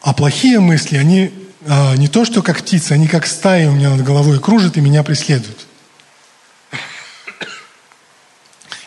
[0.00, 1.32] А плохие мысли, они
[1.66, 4.80] а, не то, что как птицы, они как стаи у меня над головой кружат и
[4.80, 5.66] меня преследуют.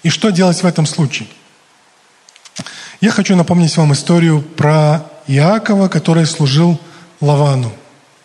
[0.03, 1.27] И что делать в этом случае?
[3.01, 6.79] Я хочу напомнить вам историю про Иакова, который служил
[7.19, 7.71] Лавану.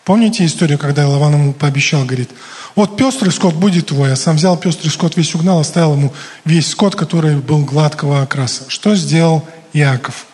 [0.04, 2.30] Помните историю, когда Лаван ему пообещал, говорит,
[2.76, 6.12] вот пестрый скот будет твой, а сам взял пестрый скот, весь угнал, оставил ему
[6.44, 8.64] весь скот, который был гладкого окраса.
[8.68, 10.26] Что сделал Иаков.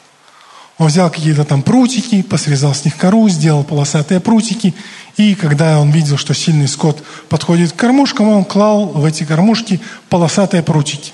[0.79, 4.75] Он взял какие-то там прутики, посрезал с них кору, сделал полосатые прутики,
[5.17, 9.81] и когда он видел, что сильный скот подходит к кормушкам, он клал в эти кормушки
[10.09, 11.13] полосатые прутики.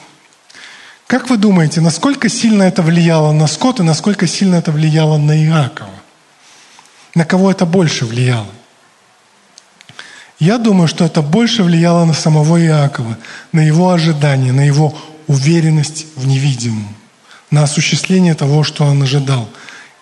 [1.06, 5.36] Как вы думаете, насколько сильно это влияло на скот и насколько сильно это влияло на
[5.44, 5.90] Иакова?
[7.14, 8.46] На кого это больше влияло?
[10.38, 13.16] Я думаю, что это больше влияло на самого Иакова,
[13.52, 16.97] на его ожидания, на его уверенность в невидимом
[17.50, 19.48] на осуществление того, что он ожидал.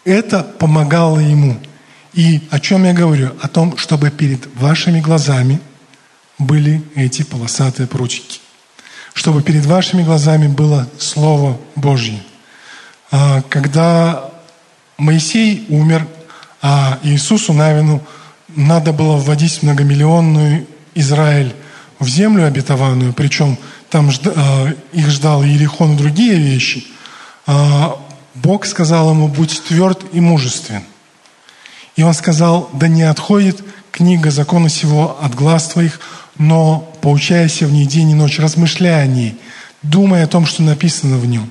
[0.05, 1.57] Это помогало ему.
[2.13, 3.33] И о чем я говорю?
[3.43, 5.61] О том, чтобы перед вашими глазами
[6.39, 8.41] были эти полосатые прутики.
[9.15, 12.21] Чтобы перед вашими глазами было Слово Божье.
[13.11, 14.31] А, когда
[14.99, 16.07] Моисей умер,
[16.63, 18.03] а Иисусу Навину
[18.49, 21.55] надо было вводить многомиллионную Израиль
[21.99, 23.59] в землю обетованную, причем
[23.91, 26.87] там а, их ждал Иерихон и другие вещи–
[27.47, 30.83] Бог сказал ему, будь тверд и мужествен.
[31.97, 36.01] И он сказал, да не отходит книга закона сего от глаз твоих,
[36.37, 39.37] но поучайся в ней день и ночь, размышляя о ней,
[39.83, 41.51] думая о том, что написано в нем.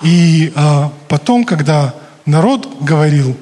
[0.00, 3.36] И а, потом, когда народ говорил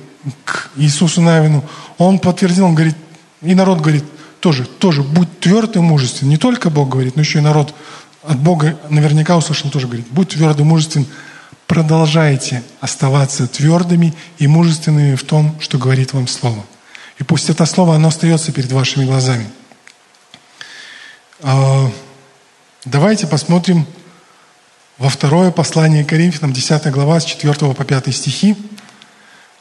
[0.44, 1.64] к Иисусу Навину,
[1.96, 2.96] он подтвердил, он говорит,
[3.42, 4.04] и народ говорит,
[4.40, 6.28] тоже, тоже, будь тверд и мужествен.
[6.28, 7.74] Не только Бог говорит, но еще и народ
[8.22, 11.06] от Бога наверняка услышал, тоже говорит, будь тверд и мужествен,
[11.66, 16.64] продолжайте оставаться твердыми и мужественными в том, что говорит вам Слово.
[17.18, 19.46] И пусть это Слово, оно остается перед вашими глазами.
[21.42, 21.90] А,
[22.84, 23.86] давайте посмотрим
[24.98, 28.56] во второе послание Коринфянам, 10 глава, с 4 по 5 стихи.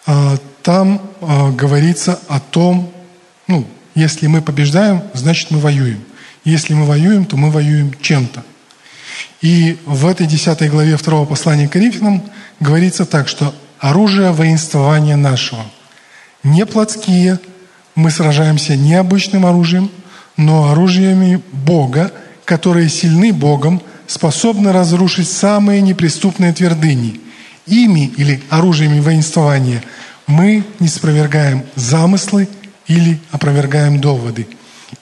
[0.06, 2.92] А, там а, говорится о том,
[3.48, 6.04] ну, если мы побеждаем, значит мы воюем.
[6.44, 8.44] Если мы воюем, то мы воюем чем-то.
[9.42, 12.24] И в этой 10 главе 2 послания к Коринфянам
[12.60, 15.66] говорится так, что оружие воинствования нашего
[16.44, 17.40] не плотские,
[17.96, 19.90] мы сражаемся не обычным оружием,
[20.38, 22.12] но оружиями Бога,
[22.46, 27.22] которые сильны Богом, способны разрушить самые неприступные твердыни.
[27.66, 29.84] Ими или оружиями воинствования
[30.28, 32.50] мы не спровергаем замыслы
[32.88, 34.48] или опровергаем доводы.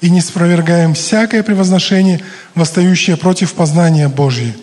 [0.02, 2.22] И не спровергаем всякое превозношение,
[2.56, 4.54] восстающее против познания Божьего.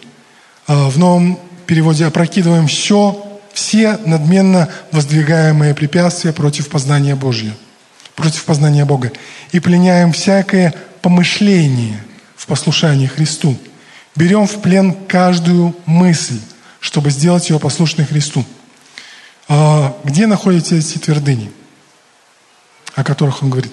[0.67, 7.55] А, в новом переводе опрокидываем все, все надменно воздвигаемые препятствия против познания Божьего,
[8.17, 9.13] против познания Бога.
[9.53, 12.03] И пленяем всякое помышление
[12.37, 13.57] в послушании Христу.
[14.17, 16.41] Берем в плен каждую мысль,
[16.81, 18.45] чтобы сделать ее послушной Христу.
[19.49, 21.53] А, где находятся эти твердыни?
[22.99, 23.73] о которых он говорит?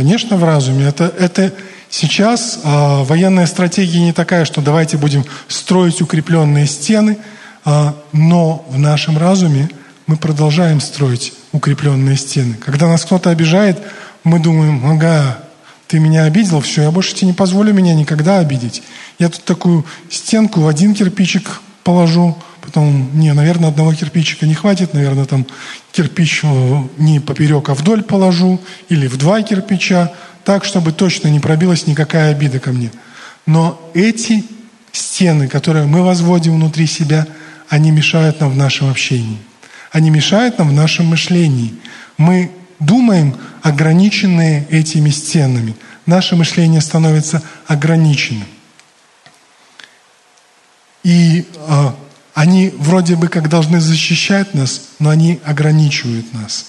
[0.00, 0.86] Конечно, в разуме.
[0.86, 1.52] Это, это
[1.90, 7.18] сейчас а, военная стратегия не такая, что давайте будем строить укрепленные стены,
[7.66, 9.68] а, но в нашем разуме
[10.06, 12.54] мы продолжаем строить укрепленные стены.
[12.54, 13.78] Когда нас кто-то обижает,
[14.24, 15.40] мы думаем, ага,
[15.86, 18.82] ты меня обидел, все, я больше тебе не позволю меня никогда обидеть.
[19.18, 24.94] Я тут такую стенку в один кирпичик положу, Потом, не, наверное, одного кирпичика не хватит,
[24.94, 25.46] наверное, там
[25.92, 26.42] кирпич
[26.98, 30.12] не поперек, а вдоль положу, или в два кирпича,
[30.44, 32.90] так, чтобы точно не пробилась никакая обида ко мне.
[33.46, 34.44] Но эти
[34.92, 37.26] стены, которые мы возводим внутри себя,
[37.68, 39.38] они мешают нам в нашем общении.
[39.92, 41.74] Они мешают нам в нашем мышлении.
[42.16, 45.74] Мы думаем, ограниченные этими стенами.
[46.06, 48.46] Наше мышление становится ограниченным.
[51.02, 51.94] И а,
[52.34, 56.66] они вроде бы как должны защищать нас, но они ограничивают нас.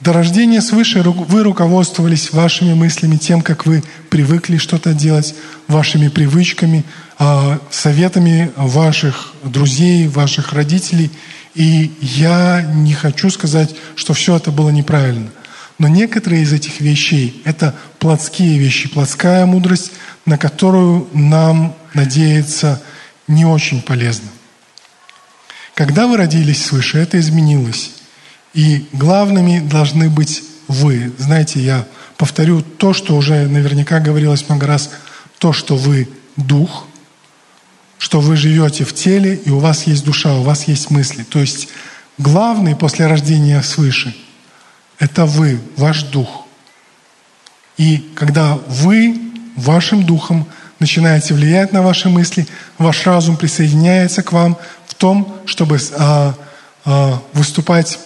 [0.00, 5.34] До рождения свыше вы руководствовались вашими мыслями, тем, как вы привыкли что-то делать,
[5.68, 6.84] вашими привычками,
[7.18, 11.10] а, советами ваших друзей, ваших родителей.
[11.54, 15.30] И я не хочу сказать, что все это было неправильно.
[15.78, 19.92] Но некоторые из этих вещей– это плотские вещи, плотская мудрость,
[20.26, 22.82] на которую нам надеяться
[23.26, 24.28] не очень полезно.
[25.74, 27.92] Когда вы родились свыше, это изменилось.
[28.52, 31.12] И главными должны быть вы.
[31.18, 34.90] Знаете, я повторю то, что уже наверняка говорилось много раз,
[35.38, 36.86] то, что вы дух,
[37.98, 41.24] что вы живете в теле, и у вас есть душа, у вас есть мысли.
[41.24, 41.68] То есть
[42.18, 44.14] главный после рождения свыше–
[44.98, 46.46] это вы, ваш дух.
[47.76, 49.20] И когда вы
[49.56, 50.46] вашим духом
[50.84, 52.46] начинаете влиять на ваши мысли,
[52.78, 54.56] ваш разум присоединяется к вам–
[54.94, 56.34] в том, чтобы а,
[56.84, 57.98] а, выступать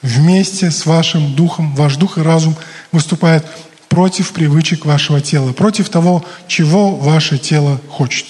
[0.00, 2.54] вместе с вашим духом, ваш дух и разум
[2.92, 3.44] выступает
[3.88, 8.26] против привычек вашего тела, против того, чего ваше тело хочет,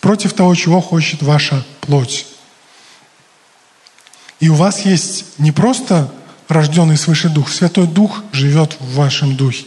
[0.00, 2.26] против того, чего хочет ваша плоть.
[4.38, 6.08] И у вас есть не просто
[6.46, 9.66] рожденный свыше дух, Святой Дух живет в вашем духе.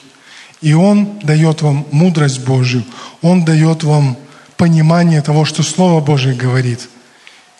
[0.64, 2.86] И Он дает вам мудрость Божью,
[3.22, 4.18] Он дает вам
[4.56, 6.88] понимание того, что Слово Божие говорит.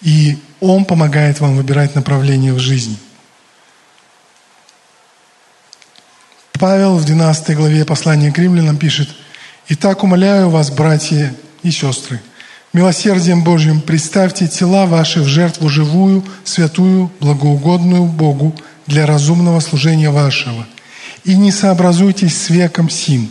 [0.02, 2.96] И Он помогает вам выбирать направление в жизни.
[6.54, 9.10] Павел в 12 главе послания к римлянам пишет,
[9.68, 12.22] «Итак, умоляю вас, братья и сестры,
[12.72, 18.56] милосердием Божьим представьте тела ваши в жертву живую, святую, благоугодную Богу
[18.88, 20.66] для разумного служения вашего.
[21.24, 23.30] И не сообразуйтесь с веком сим,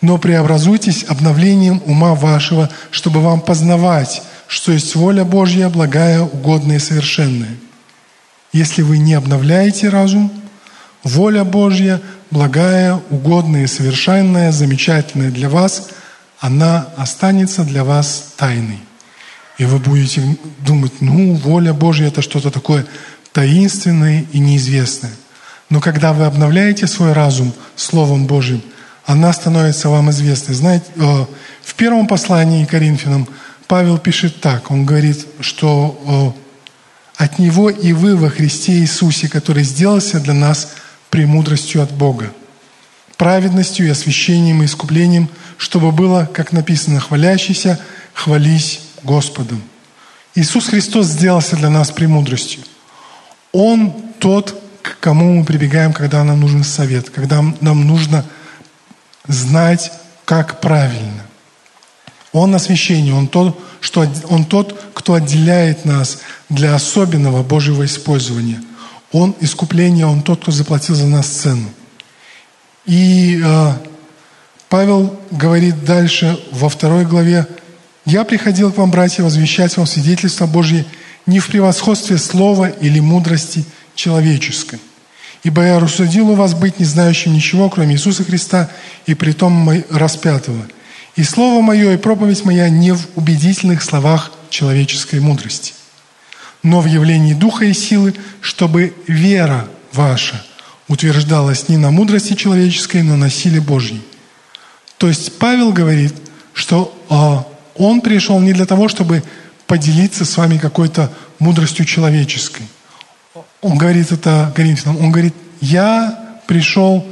[0.00, 6.80] но преобразуйтесь обновлением ума вашего, чтобы вам познавать, что есть воля Божья, благая, угодная и
[6.80, 7.56] совершенная.
[8.52, 10.32] Если вы не обновляете разум,
[11.02, 15.88] воля Божья, благая, угодная и совершенная, замечательная для вас,
[16.40, 18.80] она останется для вас тайной.
[19.58, 22.86] И вы будете думать, ну, воля Божья– это что-то такое
[23.32, 25.12] таинственное и неизвестное.
[25.74, 28.62] Но когда вы обновляете свой разум Словом Божьим,
[29.04, 30.54] она становится вам известной.
[30.54, 31.24] Знаете, э,
[31.62, 33.28] в первом послании к Коринфянам–
[33.66, 36.34] Павел пишет так, он говорит, что
[37.16, 40.74] от Него и вы во Христе Иисусе, который сделался для нас
[41.10, 42.32] премудростью от Бога,
[43.16, 47.80] праведностью и освящением и искуплением, чтобы было, как написано, хвалящийся,
[48.12, 49.62] хвались Господом.
[50.34, 52.62] Иисус Христос сделался для нас премудростью.
[53.52, 58.22] Он тот, к кому мы прибегаем, когда нам нужен совет, когда нам нужно
[59.26, 59.90] знать,
[60.26, 61.24] как правильно.
[62.32, 66.18] Он освящение, он тот, что, он тот, кто отделяет нас
[66.50, 68.62] для особенного Божьего использования.
[69.10, 71.70] Он искупление, он тот, кто заплатил за нас цену.
[72.84, 73.72] И э,
[74.68, 77.46] Павел говорит дальше во второй главе,
[78.04, 80.84] «Я приходил к вам, братья, возвещать вам свидетельство Божье
[81.24, 83.64] не в превосходстве слова или мудрости
[83.94, 84.78] человеческой,
[85.42, 88.70] ибо я рассудил у вас быть не знающим ничего, кроме Иисуса Христа
[89.06, 90.66] и притом распятого.
[91.16, 95.74] И слово мое и проповедь моя не в убедительных словах человеческой мудрости,
[96.62, 100.44] но в явлении Духа и силы, чтобы вера ваша
[100.88, 104.02] утверждалась не на мудрости человеческой, но на силе Божьей».
[104.98, 106.14] То есть Павел говорит,
[106.52, 109.22] что а, он пришел не для того, чтобы
[109.66, 112.62] поделиться с вами какой-то мудростью человеческой.
[113.60, 114.98] Он говорит это Коринфянам.
[114.98, 117.04] Он говорит, я пришел,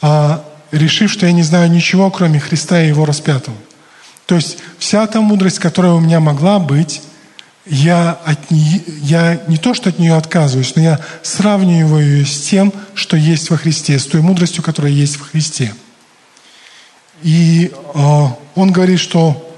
[0.00, 3.56] а, решив, что я не знаю ничего, кроме Христа и Его распятого.
[4.26, 7.02] То есть вся та мудрость, которая у меня могла быть,
[7.66, 12.40] я, от нее, я не то, что от нее отказываюсь, но я сравниваю ее с
[12.48, 15.74] тем, что есть во Христе, с той мудростью, которая есть в Христе.
[17.22, 19.49] И э, он говорит, что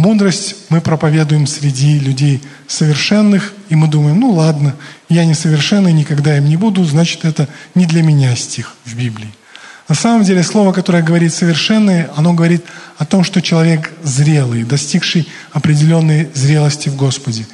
[0.00, 4.74] Мудрость мы проповедуем среди людей совершенных, и мы думаем, ну ладно,
[5.10, 9.28] я несовершенный, никогда им не буду, значит, это не для меня стих в Библии.
[9.88, 12.64] На самом деле слово, которое говорит совершенный, оно говорит
[12.96, 17.46] о том, что человек зрелый, достигший определенной зрелости в Господе.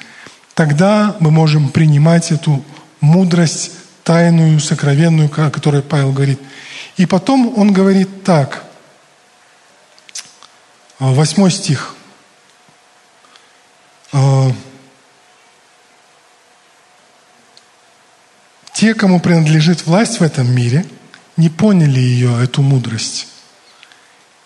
[0.54, 2.64] Тогда мы можем принимать эту
[3.00, 3.72] мудрость
[4.04, 6.38] тайную, сокровенную, о которой Павел говорит.
[6.96, 8.62] И потом он говорит так,
[11.00, 11.95] восьмой стих.
[14.18, 14.50] А,
[18.72, 20.86] те, кому принадлежит власть в этом мире,
[21.36, 23.28] не поняли ее, эту мудрость.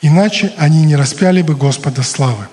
[0.02, 2.48] Иначе они не распяли бы Господа славы.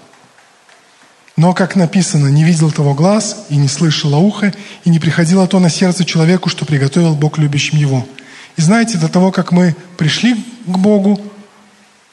[1.38, 4.54] Но, как написано, не видел того глаз, и не слышало ухо,
[4.84, 8.08] и не приходило то на сердце человеку, что приготовил Бог любящим его.
[8.58, 11.20] И знаете, до того, как мы пришли к Богу,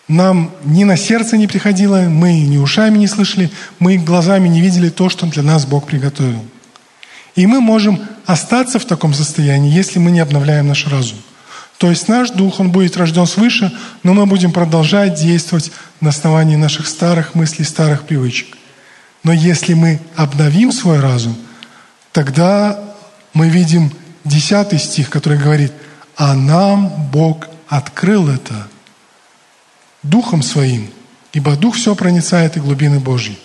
[0.08, 4.90] нам ни на сердце не приходило, мы ни ушами не слышали, мы глазами не видели
[4.90, 6.44] то, что для нас Бог приготовил.
[7.36, 11.18] И мы можем остаться в таком состоянии, если мы не обновляем наш разум.
[11.78, 16.56] То есть наш дух, он будет рожден свыше, но мы будем продолжать действовать на основании
[16.56, 18.56] наших старых мыслей, старых привычек.
[19.24, 21.34] Но если мы обновим свой разум,
[22.12, 22.78] тогда
[23.32, 23.90] мы видим
[24.24, 25.72] десятый стих, который говорит,
[26.16, 28.68] а нам Бог открыл это–
[30.04, 30.90] Духом Своим,
[31.32, 33.38] ибо Дух все проницает и глубины Божьи.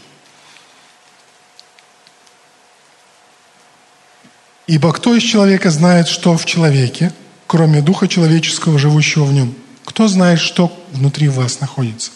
[4.68, 7.12] Ибо кто из человека знает, что в человеке,
[7.48, 9.56] кроме Духа человеческого, живущего в нем?
[9.84, 12.12] Кто знает, что внутри вас находится?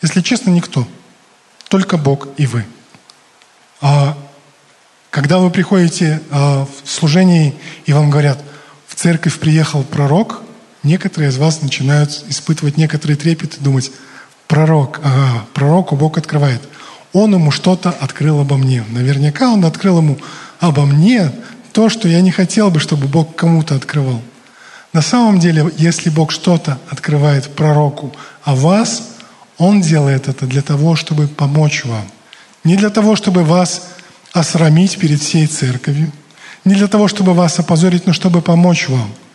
[0.00, 0.88] Если честно, никто.
[1.68, 2.64] Только Бог и вы.
[3.82, 4.16] А
[5.10, 7.54] когда вы приходите а, в служение,
[7.84, 8.42] и вам говорят,
[8.86, 10.42] в церковь приехал пророк,
[10.86, 13.90] некоторые из вас начинают испытывать некоторые трепет и думать,
[14.46, 16.62] пророк, ага, пророку Бог открывает.
[17.12, 18.84] Он ему что-то открыл обо мне.
[18.90, 20.18] Наверняка он открыл ему
[20.60, 21.32] обо мне
[21.72, 24.22] то, что я не хотел бы, чтобы Бог кому-то открывал.
[24.92, 28.14] На самом деле, если Бог что-то открывает пророку
[28.44, 29.02] о вас,
[29.58, 32.06] Он делает это для того, чтобы помочь вам.
[32.64, 33.88] Не для того, чтобы вас
[34.32, 36.12] осрамить перед всей церковью,
[36.64, 39.10] не для того, чтобы вас опозорить, но чтобы помочь вам–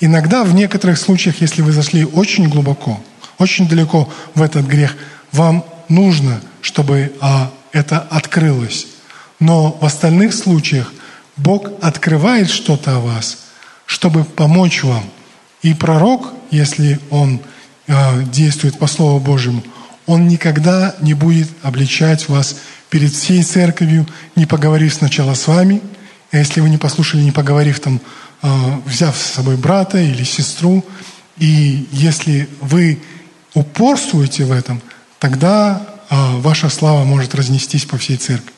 [0.00, 3.00] Иногда, в некоторых случаях, если вы зашли очень глубоко,
[3.38, 4.96] очень далеко в этот грех,
[5.32, 8.86] вам нужно, чтобы а, это открылось.
[9.40, 10.92] Но в остальных случаях
[11.36, 13.38] Бог открывает что-то о вас,
[13.86, 15.04] чтобы помочь вам.
[15.62, 17.40] И пророк, если он
[17.88, 19.62] а, действует по Слову Божьему,
[20.06, 22.56] он никогда не будет обличать вас
[22.90, 25.80] перед всей церковью, не поговорив сначала с вами,
[26.30, 28.00] а если вы не послушали, не поговорив там
[28.84, 30.84] взяв с собой брата или сестру,
[31.38, 33.00] и если вы
[33.54, 34.82] упорствуете в этом,
[35.18, 38.52] тогда а, ваша слава может разнестись по всей церкви.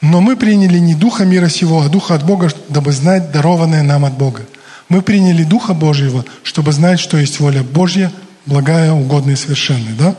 [0.00, 4.04] Но мы приняли не Духа мира сего, а Духа от Бога, дабы знать дарованное нам
[4.04, 4.46] от Бога.
[4.88, 8.12] Мы приняли Духа Божьего, чтобы знать, что есть воля Божья,
[8.46, 9.94] благая, угодная и совершенная.
[9.94, 10.16] Да?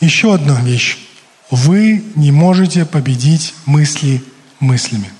[0.00, 0.98] Еще одна вещь.
[1.50, 4.22] Вы не можете победить мысли
[4.60, 5.10] мыслями.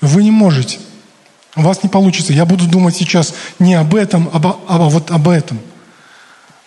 [0.00, 0.78] Вы не можете.
[1.56, 2.32] У вас не получится.
[2.32, 5.58] Я буду думать сейчас не об этом, а, а вот об этом.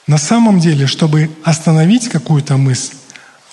[0.07, 2.95] На самом деле, чтобы остановить какую-то мысль,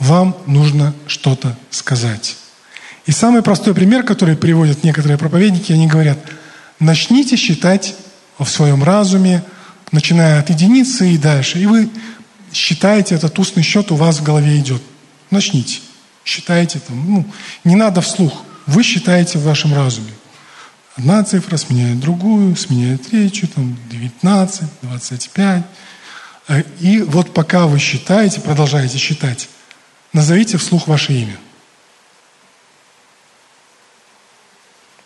[0.01, 2.37] вам нужно что-то сказать.
[3.07, 6.19] И самый простой пример, который приводят некоторые проповедники, они говорят,
[6.81, 7.95] начните считать
[8.39, 9.43] в своем разуме,
[9.93, 11.59] начиная от единицы и дальше.
[11.59, 11.89] И вы
[12.53, 14.83] считаете, этот устный счет у вас в голове идет.
[15.31, 15.81] Начните.
[16.25, 17.11] Считайте там.
[17.11, 17.27] Ну,
[17.65, 18.43] не надо вслух.
[18.67, 20.13] Вы считаете в вашем разуме.
[20.97, 25.63] Одна цифра сменяет другую, сменяет третью, там 19, 25.
[26.49, 29.49] Э, и вот пока вы считаете, продолжаете считать,
[30.13, 31.37] назовите вслух ваше имя.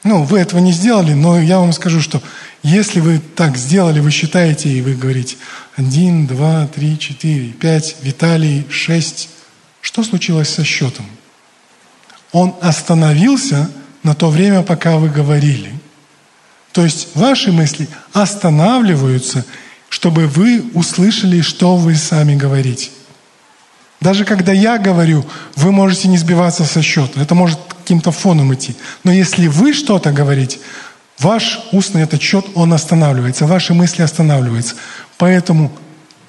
[0.05, 2.23] Ну, вы этого не сделали, но я вам скажу, что
[2.63, 5.37] если вы так сделали, вы считаете, и вы говорите
[5.77, 9.29] один, два, три, четыре, пять, Виталий, шесть,
[9.81, 11.07] что случилось со счетом?
[12.31, 13.71] Он остановился
[14.03, 15.73] на то время, пока вы говорили.
[16.73, 19.45] То есть ваши мысли останавливаются,
[19.89, 22.91] чтобы вы услышали, что вы сами говорите.
[24.01, 27.21] Даже когда я говорю, вы можете не сбиваться со счета.
[27.21, 28.75] Это может каким-то фоном идти.
[29.05, 30.59] Но если вы что-то говорите,
[31.23, 34.75] ваш устный этот счет, он останавливается, ваши мысли останавливаются.
[35.19, 35.73] Поэтому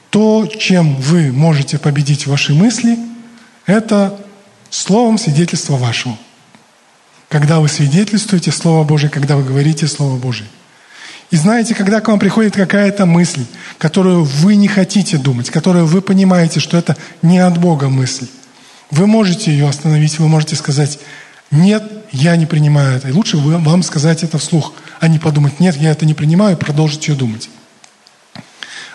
[0.10, 2.98] то, чем вы можете победить ваши мысли,
[3.66, 4.20] это
[4.70, 6.18] словом свидетельства вашего.
[7.30, 10.48] Когда вы свидетельствуете Слово Божие, когда вы говорите Слово Божие.
[11.32, 13.46] И знаете, когда к вам приходит какая-то мысль,
[13.80, 18.28] которую вы не хотите думать, которую вы понимаете, что это не от Бога мысль,
[18.92, 21.00] вы можете ее остановить, вы можете сказать,
[21.54, 23.10] нет, я не принимаю это.
[23.10, 26.60] И лучше вам сказать это вслух, а не подумать, нет, я это не принимаю, и
[26.60, 27.50] продолжить ее думать.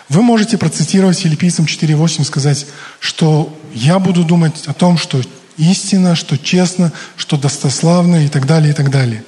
[0.09, 2.65] Вы можете процитировать филиппийцам 4.8, сказать,
[2.99, 5.21] что я буду думать о том, что
[5.57, 9.23] истина, что честно, что достославно и так далее, и так далее.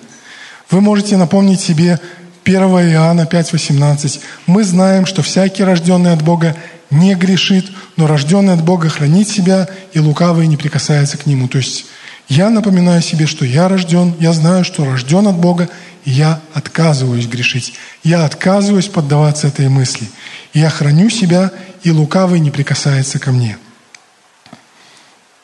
[0.70, 2.00] Вы можете напомнить себе
[2.44, 4.22] 1 Иоанна 5,18.
[4.48, 6.56] Мы знаем, что всякий, рожденный от Бога,
[6.90, 11.48] не грешит, но рожденный от Бога хранит себя, и лукавый не прикасается к нему.
[11.48, 11.86] То есть
[12.28, 15.70] я напоминаю себе, что я рожден, я знаю, что рожден от Бога,
[16.06, 17.74] и я отказываюсь грешить.
[18.04, 20.08] Я отказываюсь поддаваться этой мысли.
[20.54, 21.52] Я храню себя,
[21.84, 23.58] и лукавый не прикасается ко мне.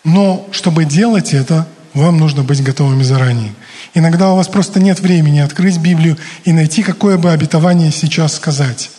[0.03, 3.53] Но чтобы делать это, вам нужно быть готовыми заранее.
[3.93, 8.91] Иногда у вас просто нет времени открыть Библию и найти, какое бы обетование сейчас сказать.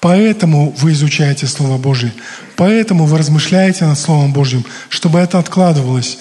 [0.00, 2.12] Поэтому вы изучаете Слово Божие.
[2.56, 6.18] Поэтому вы размышляете над Словом Божьим, чтобы это откладывалось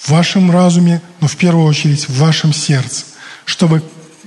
[0.00, 3.04] в вашем разуме, но в первую очередь в вашем сердце.
[3.44, 3.82] Чтобы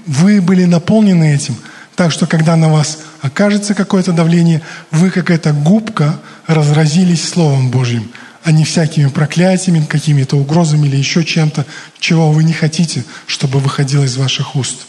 [0.05, 1.55] вы были наполнены этим,
[1.95, 4.61] так что когда на вас окажется какое-то давление,
[4.91, 8.11] вы как эта губка разразились Словом Божьим–
[8.43, 11.65] а не всякими проклятиями, какими-то угрозами или еще чем-то,
[11.99, 14.85] чего вы не хотите, чтобы выходило из ваших уст.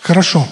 [0.00, 0.46] Хорошо.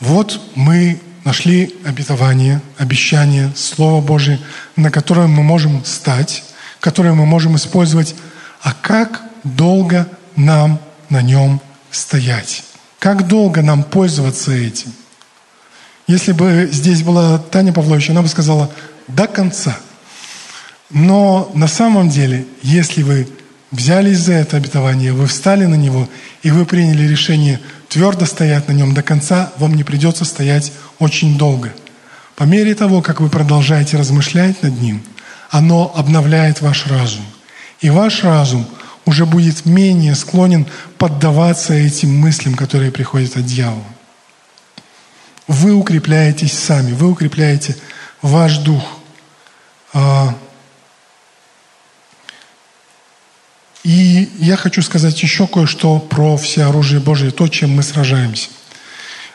[0.00, 4.38] Вот мы нашли обетование, обещание, Слово Божие,
[4.76, 6.44] на которое мы можем стать,
[6.80, 8.14] которое мы можем использовать.
[8.62, 11.60] А как долго нам на нем
[11.90, 12.64] стоять?
[12.98, 14.92] Как долго нам пользоваться этим?
[16.06, 18.70] Если бы здесь была Таня Павлович, она бы сказала
[19.08, 19.76] «до конца».
[20.90, 23.26] Но на самом деле, если вы
[23.70, 26.08] взялись за это обетование, вы встали на него,
[26.42, 27.58] и вы приняли решение
[27.94, 31.72] твердо стоять на нем до конца, вам не придется стоять очень долго.
[32.34, 35.00] По мере того, как вы продолжаете размышлять над ним,
[35.48, 37.24] оно обновляет ваш разум.
[37.80, 38.66] И ваш разум
[39.04, 40.66] уже будет менее склонен
[40.98, 43.84] поддаваться этим мыслям, которые приходят от дьявола.
[45.46, 47.76] Вы укрепляетесь сами, вы укрепляете
[48.22, 48.82] ваш дух.
[49.92, 50.34] А,
[53.84, 58.48] и я хочу сказать еще кое-что про все оружие Божие, то, чем мы сражаемся.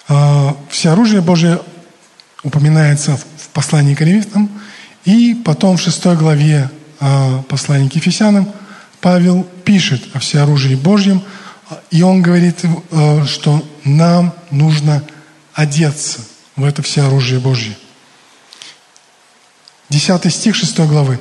[0.08, 1.62] А, все оружие Божие
[2.44, 4.50] упоминается в послании к Коринфянам,
[5.06, 6.70] и потом в шестой главе
[7.00, 8.52] а, послания к Ефесянам
[9.02, 11.24] Павел пишет о всеоружии Божьем,
[11.92, 12.66] и он говорит,
[13.28, 15.04] что нам нужно
[15.54, 16.20] одеться
[16.56, 17.78] в это все оружие Божье.
[19.90, 21.20] Десятый стих шестой главы.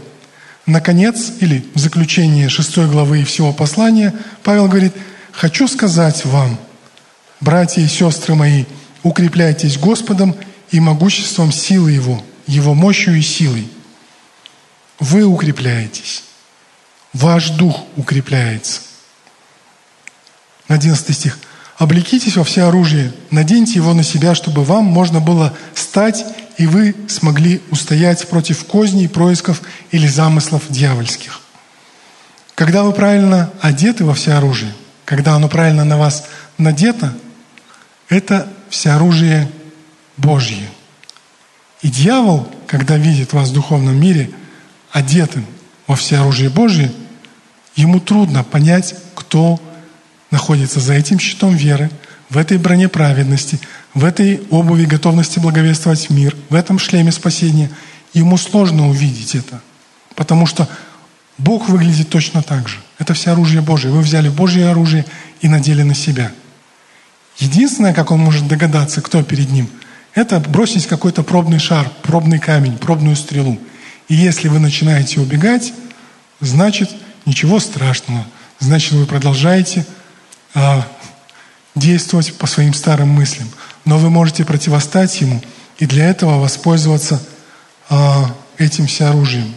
[0.69, 4.93] Наконец, или в заключение шестой главы и всего послания, Павел говорит,
[5.33, 6.59] «Хочу сказать вам,
[7.41, 8.67] братья и сестры мои,
[9.03, 10.37] укрепляйтесь Господом
[10.71, 13.67] и могуществом силы Его, Его мощью и силой.
[14.99, 16.23] Вы укрепляетесь,
[17.15, 18.83] ваш дух укрепляется».
[20.67, 21.39] Одиннадцатый стих.
[21.79, 26.27] Облекитесь во все оружие, наденьте его на себя, чтобы вам можно было стать
[26.59, 31.41] и вы смогли устоять против козней, происков или замыслов дьявольских.
[32.57, 36.27] Когда вы правильно одеты во всеоружие, когда оно правильно на вас
[36.59, 37.15] надето,
[38.09, 39.51] это всеоружие
[40.17, 40.69] Божье.
[41.81, 44.31] И дьявол, когда видит вас в духовном мире
[44.91, 45.47] одетым
[45.87, 46.93] во всеоружие Божье,
[47.77, 49.61] ему трудно понять, кто
[50.33, 51.89] находится за этим щитом веры,
[52.29, 53.61] в этой броне праведности,
[53.95, 57.71] в этой обуви готовности благовествовать мир, в этом шлеме спасения.
[58.13, 59.61] Ему сложно увидеть это,
[60.15, 60.69] потому что
[61.39, 62.79] Бог выглядит точно так же.
[62.99, 63.93] Это все оружие Божие.
[63.93, 65.05] Вы взяли Божье оружие
[65.41, 66.33] и надели на себя.
[67.39, 69.71] Единственное, как он может догадаться, кто перед ним,
[70.15, 73.59] это бросить какой-то пробный шар, пробный камень, пробную стрелу.
[74.09, 75.73] И если вы начинаете убегать,
[76.41, 76.91] значит
[77.25, 78.27] ничего страшного.
[78.59, 79.87] Значит, вы продолжаете
[80.55, 80.85] а,
[81.75, 83.49] действовать по своим старым мыслям.
[83.85, 85.41] Но вы можете противостать ему
[85.79, 87.23] и для этого воспользоваться
[87.89, 89.55] а, этим всеоружием.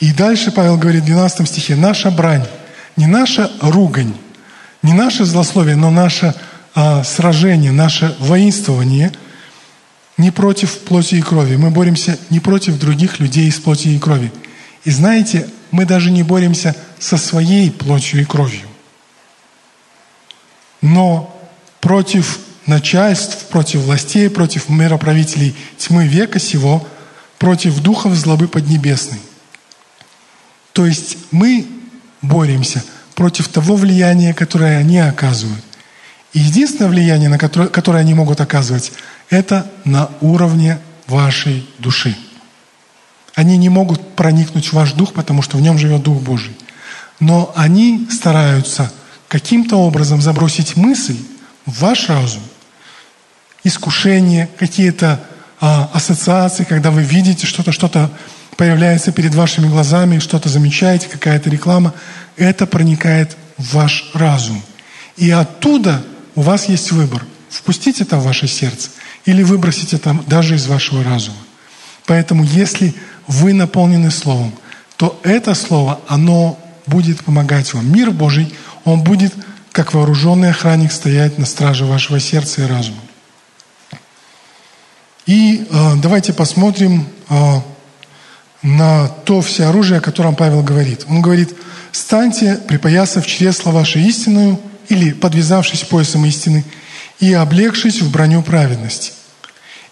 [0.00, 2.46] И дальше Павел говорит в 12 стихе, наша брань,
[2.96, 4.14] не наша ругань,
[4.82, 6.34] не наше злословие, но наше
[6.74, 9.12] а, сражение, наше воинствование
[10.16, 11.56] не против плоти и крови.
[11.56, 14.32] Мы боремся не против других людей из плоти и крови.
[14.84, 18.67] И знаете, мы даже не боремся со своей плотью и кровью.
[20.80, 21.34] Но
[21.80, 26.86] против начальств, против властей, против мироправителей тьмы века сего,
[27.38, 29.20] против духов злобы поднебесной.
[30.72, 31.66] То есть мы
[32.22, 32.82] боремся
[33.14, 35.64] против того влияния, которое они оказывают.
[36.32, 38.92] И единственное влияние, на которое, которое они могут оказывать,
[39.30, 42.16] это на уровне вашей души.
[43.34, 46.56] Они не могут проникнуть в ваш дух, потому что в нем живет Дух Божий.
[47.20, 48.92] Но они стараются
[49.28, 51.18] каким-то образом забросить мысль
[51.66, 52.42] в ваш разум,
[53.62, 55.20] искушение, какие-то
[55.60, 58.10] а, ассоциации, когда вы видите что-то, что-то
[58.56, 61.94] появляется перед вашими глазами, что-то замечаете, какая-то реклама,
[62.36, 64.62] это проникает в ваш разум.
[65.16, 66.02] И оттуда
[66.34, 68.90] у вас есть выбор, впустить это в ваше сердце
[69.26, 71.36] или выбросить это даже из вашего разума.
[72.06, 72.94] Поэтому если
[73.26, 74.54] вы наполнены Словом,
[74.96, 77.92] то это Слово, оно будет помогать вам.
[77.92, 78.54] Мир Божий–
[78.88, 79.32] он будет,
[79.72, 83.00] как вооруженный охранник, стоять на страже вашего сердца и разума.
[85.26, 87.34] И э, давайте посмотрим э,
[88.62, 91.04] на то все оружие, о котором Павел говорит.
[91.08, 91.54] Он говорит,
[91.92, 94.58] «Станьте, припоясав чресло ваше истинную,
[94.88, 96.64] или подвязавшись поясом истины,
[97.20, 99.12] и облегшись в броню праведности».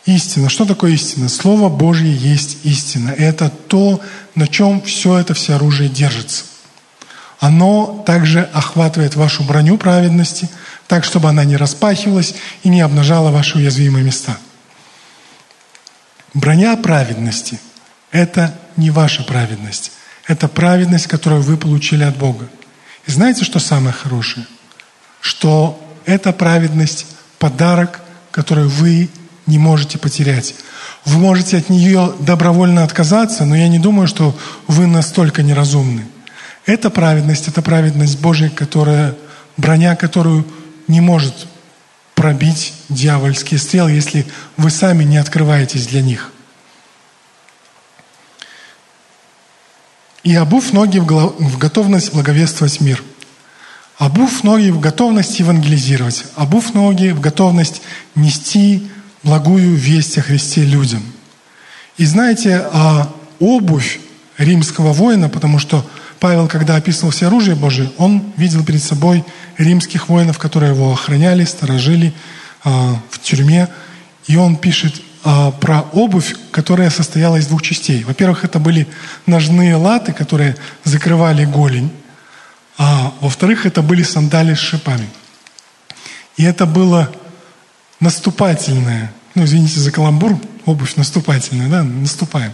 [0.06, 0.48] Истина.
[0.48, 1.28] Что такое истина?
[1.28, 3.10] Слово Божье есть истина.
[3.10, 4.00] Это то,
[4.36, 6.44] на чем все это все оружие держится
[7.46, 10.48] оно также охватывает вашу броню праведности,
[10.88, 12.34] так, чтобы она не распахивалась
[12.64, 14.36] и не обнажала ваши уязвимые места.
[16.34, 17.60] Броня праведности–
[18.10, 19.92] это не ваша праведность.
[20.26, 22.48] Это праведность, которую вы получили от Бога.
[23.06, 24.44] И знаете, что самое хорошее?
[25.20, 27.06] Что эта праведность–
[27.38, 28.00] подарок,
[28.32, 29.08] который вы
[29.46, 30.56] не можете потерять.
[31.04, 34.36] Вы можете от нее добровольно отказаться, но я не думаю, что
[34.66, 36.06] вы настолько неразумны.
[36.66, 39.14] Эта праведность, это праведность Божья, которая,
[39.56, 40.44] броня, которую
[40.88, 41.46] не может
[42.16, 46.32] пробить дьявольские стрелы, если вы сами не открываетесь для них.
[50.24, 53.00] И обув ноги в готовность благовествовать мир.
[53.96, 56.24] Обув ноги в готовность евангелизировать.
[56.34, 57.80] Обув ноги в готовность
[58.16, 58.90] нести
[59.22, 61.02] благую весть о Христе людям.
[61.96, 64.00] И знаете, а обувь
[64.36, 65.88] римского воина, потому что
[66.20, 69.24] Павел, когда описывал все оружие Божие, он видел перед собой
[69.58, 72.12] римских воинов, которые его охраняли, сторожили
[72.64, 72.70] э,
[73.10, 73.68] в тюрьме.
[74.26, 74.94] И он пишет
[75.24, 78.04] э, про обувь, которая состояла из двух частей.
[78.04, 78.86] Во-первых, это были
[79.26, 81.90] ножные латы, которые закрывали голень.
[82.78, 85.08] А во-вторых, это были сандали с шипами.
[86.36, 87.10] И это было
[88.00, 92.52] наступательное, ну, извините за каламбур, обувь наступательная, да, наступаем.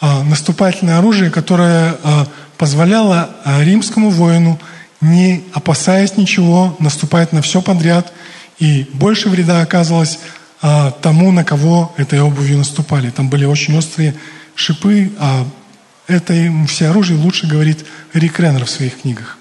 [0.00, 2.26] А, наступательное оружие, которое а,
[2.56, 4.58] позволяло а, римскому воину,
[5.00, 8.12] не опасаясь ничего, наступать на все подряд,
[8.58, 10.18] и больше вреда оказывалось
[11.02, 13.10] тому, на кого этой обувью наступали.
[13.10, 14.16] Там были очень острые
[14.56, 15.46] шипы, а
[16.08, 16.34] это
[16.66, 19.38] все оружие лучше говорит Рик Реннер в своих книгах.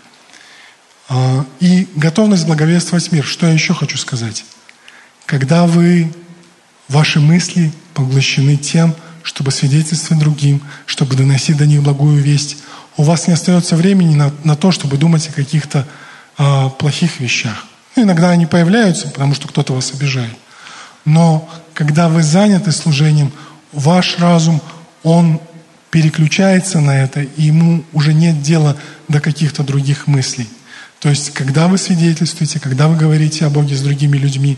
[1.60, 3.26] И готовность благовествовать мир.
[3.26, 4.46] Что я еще хочу сказать?
[5.26, 6.14] Когда вы,
[6.88, 8.94] ваши мысли поглощены тем,
[9.28, 12.60] чтобы свидетельствовать другим, чтобы доносить до них благую весть,
[12.96, 15.86] у вас не остается времени на, на то, чтобы думать о каких-то
[16.38, 17.66] э, плохих вещах.
[17.98, 20.34] Ну, иногда они появляются, потому что кто-то вас обижает.
[21.04, 23.34] Но когда вы заняты служением,
[23.74, 24.62] ваш разум,
[25.04, 25.42] он
[25.92, 28.78] переключается на это, и ему уже нет дела
[29.10, 30.48] до каких-то других мыслей.
[31.02, 34.58] То есть, когда вы свидетельствуете, когда вы говорите о Боге с другими людьми,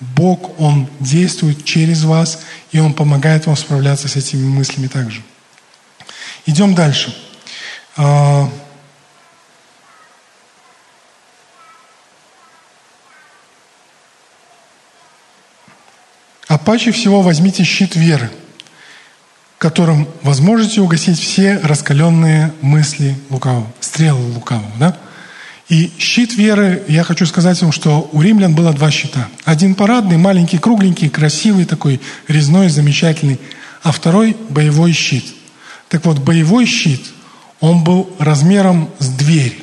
[0.00, 2.40] Бог, Он действует через вас,
[2.70, 5.22] и Он помогает вам справляться с этими мыслями также.
[6.46, 7.14] Идем дальше.
[7.96, 8.48] А,
[16.46, 18.30] а паче всего возьмите щит веры,
[19.58, 24.70] которым возможете угасить все раскаленные мысли лукавого, стрелы лукавого.
[24.78, 24.96] Да?
[25.68, 29.28] И щит веры, я хочу сказать вам, что у римлян было два щита.
[29.44, 33.38] Один парадный, маленький, кругленький, красивый такой, резной, замечательный,
[33.82, 35.26] а второй боевой щит.
[35.90, 37.02] Так вот, боевой щит,
[37.60, 39.62] он был размером с дверь.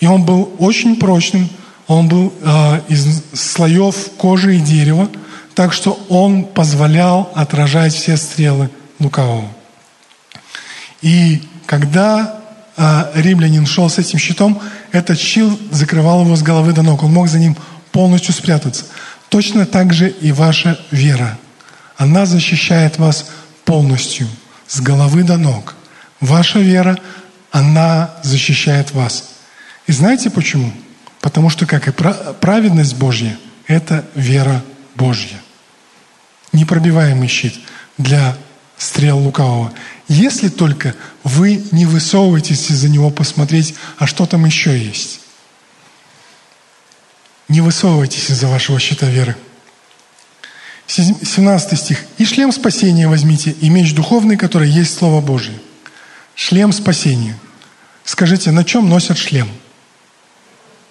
[0.00, 1.48] И он был очень прочным,
[1.86, 5.10] он был э, из слоев кожи и дерева,
[5.54, 9.48] так что он позволял отражать все стрелы лукавого.
[11.02, 12.41] И когда
[13.14, 14.60] римлянин шел с этим щитом,
[14.92, 17.02] этот щит закрывал его с головы до ног.
[17.02, 17.56] Он мог за ним
[17.92, 18.84] полностью спрятаться.
[19.28, 21.38] Точно так же и ваша вера.
[21.96, 23.30] Она защищает вас
[23.64, 24.26] полностью,
[24.66, 25.74] с головы до ног.
[26.20, 26.98] Ваша вера,
[27.50, 29.30] она защищает вас.
[29.86, 30.72] И знаете почему?
[31.20, 31.92] Потому что, как и
[32.40, 34.62] праведность Божья, это вера
[34.94, 35.40] Божья.
[36.52, 37.54] Непробиваемый щит
[37.98, 38.36] для
[38.76, 39.72] стрел лукавого.
[40.12, 40.94] Если только
[41.24, 45.20] вы не высовываетесь из-за него посмотреть, а что там еще есть.
[47.48, 49.36] Не высовывайтесь из-за вашего щита веры.
[50.86, 52.04] 17 стих.
[52.18, 55.58] «И шлем спасения возьмите, и меч духовный, который есть Слово Божие».
[56.34, 57.38] Шлем спасения.
[58.04, 59.48] Скажите, на чем носят шлем?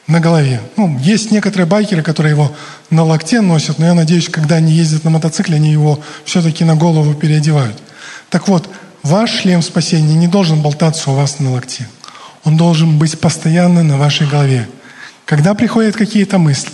[0.07, 0.61] на голове.
[0.78, 2.53] Ну, есть некоторые байкеры, которые его
[2.89, 6.76] на локте носят, но я надеюсь, когда они ездят на мотоцикле, они его все-таки на
[6.76, 7.78] голову переодевают.
[8.30, 8.67] Так вот,
[9.04, 11.88] ваш шлем спасения не должен болтаться у вас на локте.
[12.43, 14.68] Он должен быть постоянно на вашей голове.
[15.26, 16.72] Когда приходят какие-то мысли,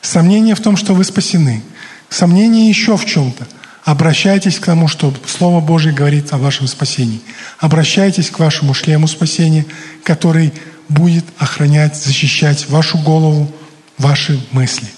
[0.00, 1.62] сомнения в том, что вы спасены,
[2.08, 3.46] сомнения еще в чем-то,
[3.84, 7.20] обращайтесь к тому, что Слово Божье говорит о вашем спасении.
[7.58, 9.66] Обращайтесь к вашему шлему спасения,
[10.04, 10.52] который
[10.88, 13.52] будет охранять, защищать вашу голову,
[13.98, 14.88] ваши мысли.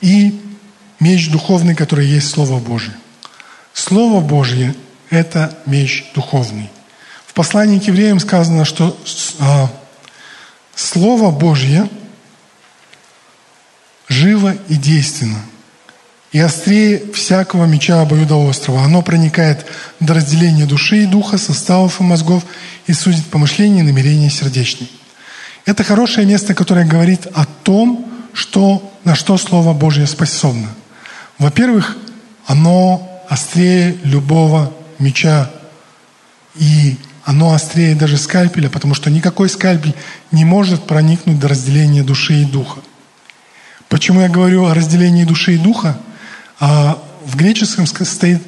[0.00, 0.40] И
[0.98, 2.94] меч духовный, который есть Слово Божие.
[3.72, 4.74] Слово Божье–
[5.10, 6.70] это меч духовный.
[7.26, 8.96] В послании к евреям сказано, что
[9.38, 9.70] а,
[10.74, 11.88] Слово Божье
[14.08, 15.40] живо и действенно–
[16.32, 18.84] и острее всякого меча обоюдоострого.
[18.84, 19.66] Оно проникает
[19.98, 22.44] до разделения души и духа, составов и мозгов
[22.86, 24.88] и судит помышления и намерения сердечные.
[25.66, 30.68] Это хорошее место, которое говорит о том, что, на что Слово Божье способно.
[31.38, 31.96] Во-первых,
[32.46, 35.50] оно острее любого меча,
[36.56, 39.94] и оно острее даже скальпеля, потому что никакой скальпель
[40.32, 42.80] не может проникнуть до разделения души и духа.
[43.88, 45.98] Почему я говорю о разделении души и духа?
[46.58, 48.42] А в греческом стоит,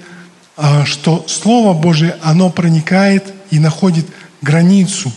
[0.57, 4.07] а, что Слово Божие, оно проникает и находит
[4.40, 5.12] границу,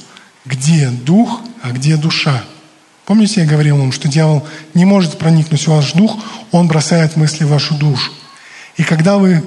[0.46, 2.44] где дух, а где душа.
[3.06, 6.18] Помните, я говорил вам, что дьявол не может проникнуть в ваш дух,
[6.52, 8.12] он бросает мысли в вашу душу.
[8.78, 9.44] И когда вы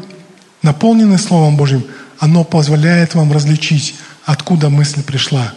[0.62, 1.84] наполнены Словом Божьим,
[2.18, 3.94] оно позволяет вам различить,
[4.24, 5.52] откуда мысль пришла.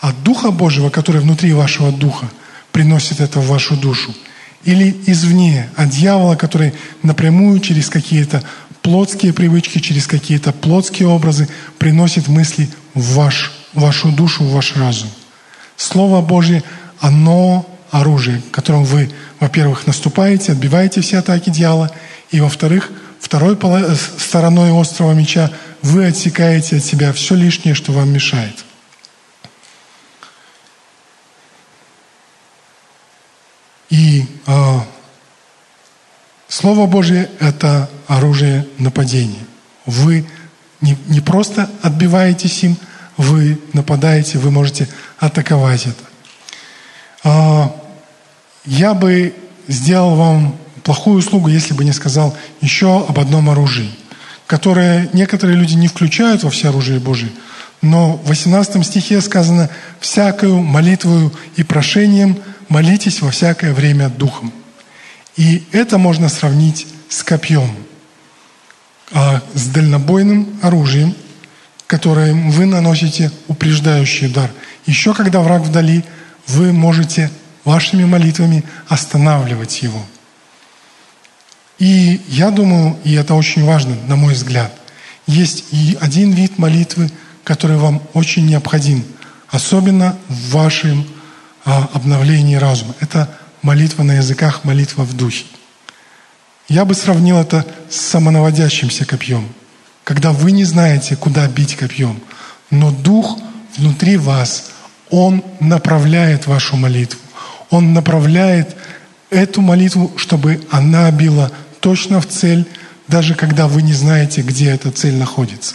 [0.00, 2.30] От Духа Божьего, который внутри вашего духа,
[2.72, 4.14] приносит это в вашу душу–
[4.64, 8.42] или извне, от дьявола, который напрямую через какие-то
[8.82, 15.08] плотские привычки, через какие-то плотские образы приносит мысли в ваш, вашу душу, в ваш разум.
[15.76, 16.62] Слово Божье,
[17.00, 19.10] оно оружие, которым вы,
[19.40, 21.90] во-первых, наступаете, отбиваете все атаки дьявола,
[22.30, 22.90] и, во-вторых,
[23.20, 23.56] второй
[24.18, 25.50] стороной острого меча
[25.82, 28.56] вы отсекаете от себя все лишнее, что вам мешает–
[33.90, 34.78] И э,
[36.48, 39.44] Слово Божье– это оружие нападения.
[39.84, 40.24] Вы
[40.80, 42.76] не, не просто отбиваетесь им,
[43.16, 46.04] вы нападаете, вы можете атаковать это.
[47.24, 47.68] Э,
[48.64, 49.34] я бы
[49.66, 53.90] сделал вам плохую услугу, если бы не сказал еще об одном оружии,
[54.46, 57.32] которое некоторые люди не включают во все оружие Божие,
[57.82, 59.70] но в 18 стихе сказано
[60.00, 62.38] «всякую молитвою и прошением–
[62.70, 64.50] молитесь во всякое время Духом.
[65.36, 67.70] И это можно сравнить с копьем,
[69.12, 71.14] а, с дальнобойным оружием,
[71.86, 74.50] которым вы наносите упреждающий удар.
[74.86, 76.04] Еще когда враг вдали,
[76.46, 77.30] вы можете
[77.64, 80.00] вашими молитвами останавливать его.
[81.80, 84.70] И я думаю, и это очень важно, на мой взгляд,
[85.26, 87.10] есть и один вид молитвы,
[87.42, 89.02] который вам очень необходим,
[89.48, 91.06] особенно в вашем
[91.64, 92.94] а, обновлении разума.
[93.00, 95.44] Это молитва на языках, молитва в духе.
[96.68, 99.48] Я бы сравнил это с самонаводящимся копьем,
[100.04, 102.20] когда вы не знаете, куда бить копьем,
[102.70, 103.38] но дух
[103.78, 104.70] внутри вас,
[105.08, 107.18] он направляет вашу молитву.
[107.70, 108.76] Он направляет
[109.30, 111.50] эту молитву, чтобы она била
[111.80, 112.66] точно в цель,
[113.08, 115.74] даже когда вы не знаете, где эта цель находится.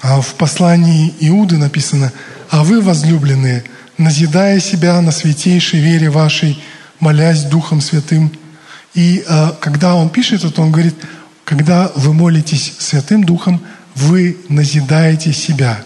[0.00, 2.12] А в послании Иуды написано,
[2.50, 3.64] «А вы, возлюбленные,
[3.98, 6.62] назидая себя на святейшей вере вашей,
[7.00, 8.30] молясь Духом Святым».
[8.94, 10.94] И а, когда он пишет это, он говорит,
[11.44, 13.60] когда вы молитесь Святым Духом,
[13.94, 15.84] вы назидаете себя.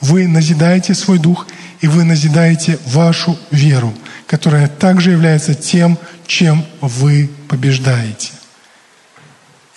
[0.00, 1.46] Вы назидаете свой дух,
[1.80, 3.94] и вы назидаете вашу веру,
[4.28, 8.32] которая также является тем, чем вы побеждаете.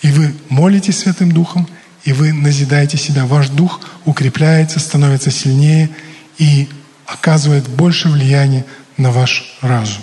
[0.02, 1.66] И вы молитесь Святым Духом,
[2.04, 3.24] и вы назидаете себя.
[3.24, 5.88] Ваш дух укрепляется, становится сильнее
[6.36, 6.68] и
[7.06, 8.66] оказывает больше влияния
[8.98, 10.02] на ваш разум.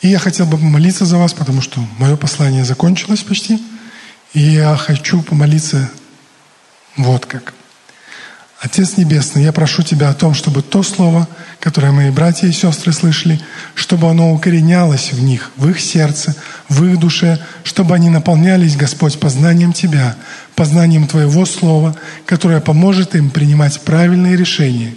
[0.00, 3.62] И я хотел бы помолиться за вас, потому что мое послание закончилось почти.
[4.32, 5.90] И я хочу помолиться
[6.96, 7.52] вот как–
[8.60, 11.28] Отец Небесный, я прошу Тебя о том, чтобы то слово,
[11.60, 13.40] которое мои братья и сестры слышали,
[13.74, 16.34] чтобы оно укоренялось в них, в их сердце,
[16.68, 20.16] в их душе, чтобы они наполнялись, Господь, познанием Тебя,
[20.54, 21.96] познанием Твоего Слова,
[22.26, 24.94] которое поможет им принимать правильные решения,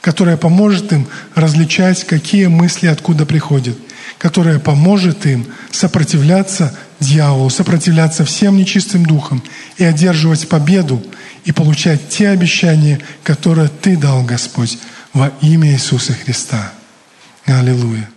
[0.00, 3.76] которое поможет им различать, какие мысли откуда приходят,
[4.18, 9.42] которое поможет им сопротивляться дьяволу, сопротивляться всем нечистым духам
[9.78, 11.02] и одерживать победу
[11.44, 14.78] и получать те обещания, которые Ты дал, Господь,
[15.12, 16.72] во имя Иисуса Христа.
[17.46, 18.08] Аллилуйя.